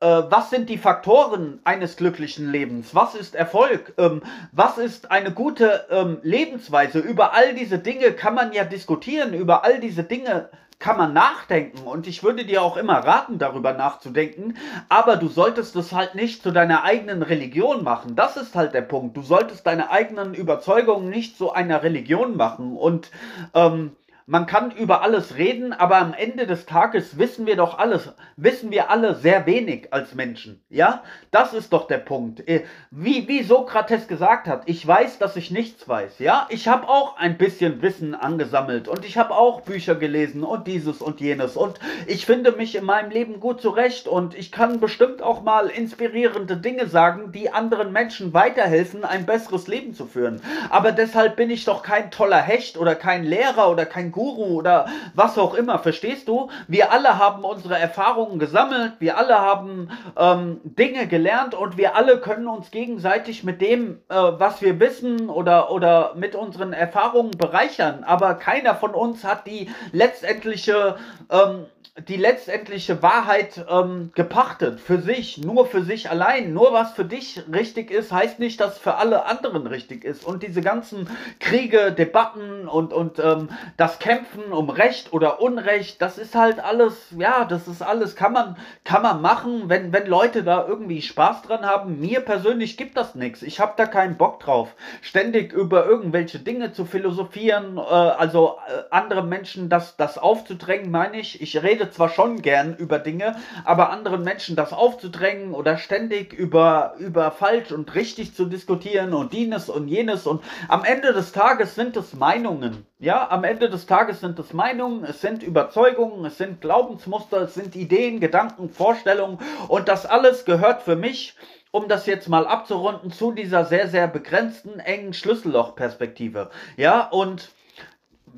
was 0.00 0.50
sind 0.50 0.68
die 0.68 0.78
Faktoren 0.78 1.60
eines 1.64 1.96
glücklichen 1.96 2.50
Lebens? 2.50 2.94
Was 2.94 3.14
ist 3.14 3.34
Erfolg? 3.34 3.94
Ähm, 3.98 4.22
was 4.52 4.78
ist 4.78 5.10
eine 5.10 5.32
gute 5.32 5.86
ähm, 5.90 6.18
Lebensweise? 6.22 6.98
Über 6.98 7.32
all 7.32 7.54
diese 7.54 7.78
Dinge 7.78 8.12
kann 8.12 8.34
man 8.34 8.52
ja 8.52 8.64
diskutieren, 8.64 9.34
über 9.34 9.64
all 9.64 9.80
diese 9.80 10.04
Dinge 10.04 10.50
kann 10.78 10.98
man 10.98 11.14
nachdenken 11.14 11.86
und 11.86 12.06
ich 12.06 12.22
würde 12.22 12.44
dir 12.44 12.60
auch 12.60 12.76
immer 12.76 12.98
raten, 12.98 13.38
darüber 13.38 13.72
nachzudenken, 13.72 14.58
aber 14.90 15.16
du 15.16 15.28
solltest 15.28 15.74
es 15.76 15.92
halt 15.92 16.14
nicht 16.14 16.42
zu 16.42 16.50
deiner 16.50 16.84
eigenen 16.84 17.22
Religion 17.22 17.82
machen. 17.82 18.14
Das 18.14 18.36
ist 18.36 18.54
halt 18.54 18.74
der 18.74 18.82
Punkt. 18.82 19.16
Du 19.16 19.22
solltest 19.22 19.66
deine 19.66 19.90
eigenen 19.90 20.34
Überzeugungen 20.34 21.08
nicht 21.08 21.38
zu 21.38 21.52
einer 21.52 21.82
Religion 21.82 22.36
machen 22.36 22.76
und 22.76 23.10
ähm, 23.54 23.96
man 24.28 24.46
kann 24.46 24.72
über 24.72 25.02
alles 25.02 25.36
reden, 25.36 25.72
aber 25.72 25.98
am 25.98 26.12
Ende 26.12 26.48
des 26.48 26.66
Tages 26.66 27.16
wissen 27.16 27.46
wir 27.46 27.54
doch 27.54 27.78
alles, 27.78 28.12
wissen 28.36 28.72
wir 28.72 28.90
alle 28.90 29.14
sehr 29.14 29.46
wenig 29.46 29.92
als 29.92 30.16
Menschen. 30.16 30.64
Ja, 30.68 31.04
das 31.30 31.54
ist 31.54 31.72
doch 31.72 31.86
der 31.86 31.98
Punkt. 31.98 32.46
Äh, 32.48 32.64
wie, 32.90 33.28
wie 33.28 33.44
Sokrates 33.44 34.08
gesagt 34.08 34.48
hat, 34.48 34.64
ich 34.66 34.84
weiß, 34.84 35.20
dass 35.20 35.36
ich 35.36 35.52
nichts 35.52 35.88
weiß. 35.88 36.18
Ja, 36.18 36.48
ich 36.50 36.66
habe 36.66 36.88
auch 36.88 37.16
ein 37.18 37.38
bisschen 37.38 37.82
Wissen 37.82 38.16
angesammelt 38.16 38.88
und 38.88 39.04
ich 39.04 39.16
habe 39.16 39.32
auch 39.32 39.60
Bücher 39.60 39.94
gelesen 39.94 40.42
und 40.42 40.66
dieses 40.66 41.00
und 41.00 41.20
jenes 41.20 41.56
und 41.56 41.78
ich 42.08 42.26
finde 42.26 42.50
mich 42.50 42.74
in 42.74 42.84
meinem 42.84 43.12
Leben 43.12 43.38
gut 43.38 43.60
zurecht 43.60 44.08
und 44.08 44.36
ich 44.36 44.50
kann 44.50 44.80
bestimmt 44.80 45.22
auch 45.22 45.42
mal 45.42 45.68
inspirierende 45.68 46.56
Dinge 46.56 46.88
sagen, 46.88 47.30
die 47.30 47.52
anderen 47.52 47.92
Menschen 47.92 48.34
weiterhelfen, 48.34 49.04
ein 49.04 49.24
besseres 49.24 49.68
Leben 49.68 49.94
zu 49.94 50.04
führen. 50.04 50.42
Aber 50.68 50.90
deshalb 50.90 51.36
bin 51.36 51.48
ich 51.48 51.64
doch 51.64 51.84
kein 51.84 52.10
toller 52.10 52.42
Hecht 52.42 52.76
oder 52.76 52.96
kein 52.96 53.22
Lehrer 53.22 53.70
oder 53.70 53.86
kein 53.86 54.10
Guru 54.16 54.56
oder 54.56 54.86
was 55.14 55.38
auch 55.38 55.54
immer, 55.54 55.78
verstehst 55.78 56.26
du? 56.26 56.48
Wir 56.66 56.90
alle 56.90 57.18
haben 57.18 57.44
unsere 57.44 57.78
Erfahrungen 57.78 58.38
gesammelt, 58.38 58.94
wir 58.98 59.18
alle 59.18 59.38
haben 59.38 59.90
ähm, 60.18 60.60
Dinge 60.64 61.06
gelernt 61.06 61.54
und 61.54 61.76
wir 61.76 61.94
alle 61.94 62.18
können 62.18 62.48
uns 62.48 62.70
gegenseitig 62.70 63.44
mit 63.44 63.60
dem, 63.60 64.00
äh, 64.08 64.14
was 64.14 64.62
wir 64.62 64.80
wissen 64.80 65.28
oder, 65.28 65.70
oder 65.70 66.14
mit 66.16 66.34
unseren 66.34 66.72
Erfahrungen 66.72 67.32
bereichern. 67.32 68.02
Aber 68.04 68.34
keiner 68.34 68.74
von 68.74 68.94
uns 68.94 69.22
hat 69.22 69.46
die 69.46 69.68
letztendliche 69.92 70.96
ähm, 71.30 71.66
die 72.08 72.16
letztendliche 72.16 73.02
Wahrheit 73.02 73.64
ähm, 73.70 74.10
gepachtet, 74.14 74.80
für 74.80 75.00
sich, 75.00 75.38
nur 75.38 75.66
für 75.66 75.82
sich 75.82 76.10
allein. 76.10 76.52
Nur 76.52 76.72
was 76.72 76.92
für 76.92 77.06
dich 77.06 77.42
richtig 77.50 77.90
ist, 77.90 78.12
heißt 78.12 78.38
nicht, 78.38 78.60
dass 78.60 78.78
für 78.78 78.96
alle 78.96 79.24
anderen 79.24 79.66
richtig 79.66 80.04
ist. 80.04 80.24
Und 80.24 80.42
diese 80.42 80.60
ganzen 80.60 81.08
Kriege, 81.40 81.92
Debatten 81.92 82.68
und, 82.68 82.92
und 82.92 83.18
ähm, 83.18 83.48
das 83.78 83.98
Kämpfen 83.98 84.52
um 84.52 84.68
Recht 84.68 85.14
oder 85.14 85.40
Unrecht, 85.40 86.02
das 86.02 86.18
ist 86.18 86.34
halt 86.34 86.60
alles, 86.60 87.14
ja, 87.16 87.46
das 87.46 87.66
ist 87.66 87.80
alles, 87.80 88.14
kann 88.14 88.32
man, 88.32 88.56
kann 88.84 89.02
man 89.02 89.22
machen, 89.22 89.68
wenn, 89.68 89.92
wenn 89.92 90.06
Leute 90.06 90.42
da 90.42 90.66
irgendwie 90.68 91.00
Spaß 91.00 91.42
dran 91.42 91.64
haben. 91.64 91.98
Mir 91.98 92.20
persönlich 92.20 92.76
gibt 92.76 92.98
das 92.98 93.14
nichts. 93.14 93.40
Ich 93.40 93.58
habe 93.58 93.72
da 93.76 93.86
keinen 93.86 94.18
Bock 94.18 94.40
drauf, 94.40 94.74
ständig 95.00 95.54
über 95.54 95.86
irgendwelche 95.86 96.40
Dinge 96.40 96.72
zu 96.72 96.84
philosophieren, 96.84 97.78
äh, 97.78 97.80
also 97.80 98.56
äh, 98.68 98.82
andere 98.90 99.22
Menschen 99.22 99.70
das, 99.70 99.96
das 99.96 100.18
aufzudrängen, 100.18 100.90
meine 100.90 101.18
ich. 101.18 101.40
Ich 101.40 101.62
zwar 101.90 102.08
schon 102.08 102.42
gern 102.42 102.76
über 102.76 102.98
Dinge, 102.98 103.36
aber 103.64 103.90
anderen 103.90 104.22
Menschen 104.22 104.56
das 104.56 104.72
aufzudrängen 104.72 105.54
oder 105.54 105.78
ständig 105.78 106.32
über, 106.32 106.94
über 106.98 107.30
falsch 107.30 107.72
und 107.72 107.94
richtig 107.94 108.34
zu 108.34 108.46
diskutieren 108.46 109.14
und 109.14 109.32
dieses 109.32 109.68
und 109.68 109.88
jenes 109.88 110.26
und 110.26 110.42
am 110.68 110.84
Ende 110.84 111.12
des 111.12 111.32
Tages 111.32 111.74
sind 111.74 111.96
es 111.96 112.14
Meinungen. 112.14 112.86
Ja, 112.98 113.30
am 113.30 113.44
Ende 113.44 113.68
des 113.68 113.86
Tages 113.86 114.20
sind 114.20 114.38
es 114.38 114.52
Meinungen, 114.52 115.04
es 115.04 115.20
sind 115.20 115.42
Überzeugungen, 115.42 116.24
es 116.24 116.38
sind 116.38 116.60
Glaubensmuster, 116.60 117.42
es 117.42 117.54
sind 117.54 117.76
Ideen, 117.76 118.20
Gedanken, 118.20 118.70
Vorstellungen 118.70 119.38
und 119.68 119.88
das 119.88 120.06
alles 120.06 120.44
gehört 120.44 120.82
für 120.82 120.96
mich 120.96 121.34
um 121.72 121.88
das 121.88 122.06
jetzt 122.06 122.30
mal 122.30 122.46
abzurunden, 122.46 123.10
zu 123.10 123.32
dieser 123.32 123.66
sehr, 123.66 123.88
sehr 123.88 124.08
begrenzten, 124.08 124.80
engen 124.80 125.12
Schlüssellochperspektive. 125.12 126.48
Ja, 126.78 127.06
und 127.06 127.50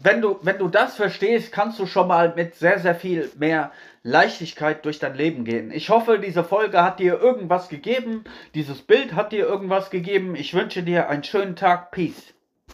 wenn 0.03 0.21
du, 0.21 0.39
wenn 0.43 0.59
du 0.59 0.69
das 0.69 0.97
verstehst, 0.97 1.53
kannst 1.53 1.79
du 1.79 1.87
schon 1.87 2.09
mal 2.09 2.35
mit 2.35 2.55
sehr, 2.55 2.79
sehr 2.79 2.95
viel 2.95 3.31
mehr 3.39 3.73
Leichtigkeit 4.03 4.85
durch 4.85 4.99
dein 4.99 5.15
Leben 5.15 5.45
gehen. 5.45 5.71
Ich 5.73 5.91
hoffe, 5.91 6.19
diese 6.19 6.45
Folge 6.45 6.83
hat 6.83 7.01
dir 7.01 7.21
irgendwas 7.21 7.69
gegeben. 7.69 8.25
Dieses 8.55 8.83
Bild 8.83 9.15
hat 9.15 9.33
dir 9.33 9.47
irgendwas 9.47 9.91
gegeben. 9.91 10.37
Ich 10.37 10.55
wünsche 10.55 10.83
dir 10.83 11.09
einen 11.09 11.25
schönen 11.25 11.57
Tag. 11.57 11.91
Peace. 11.91 12.35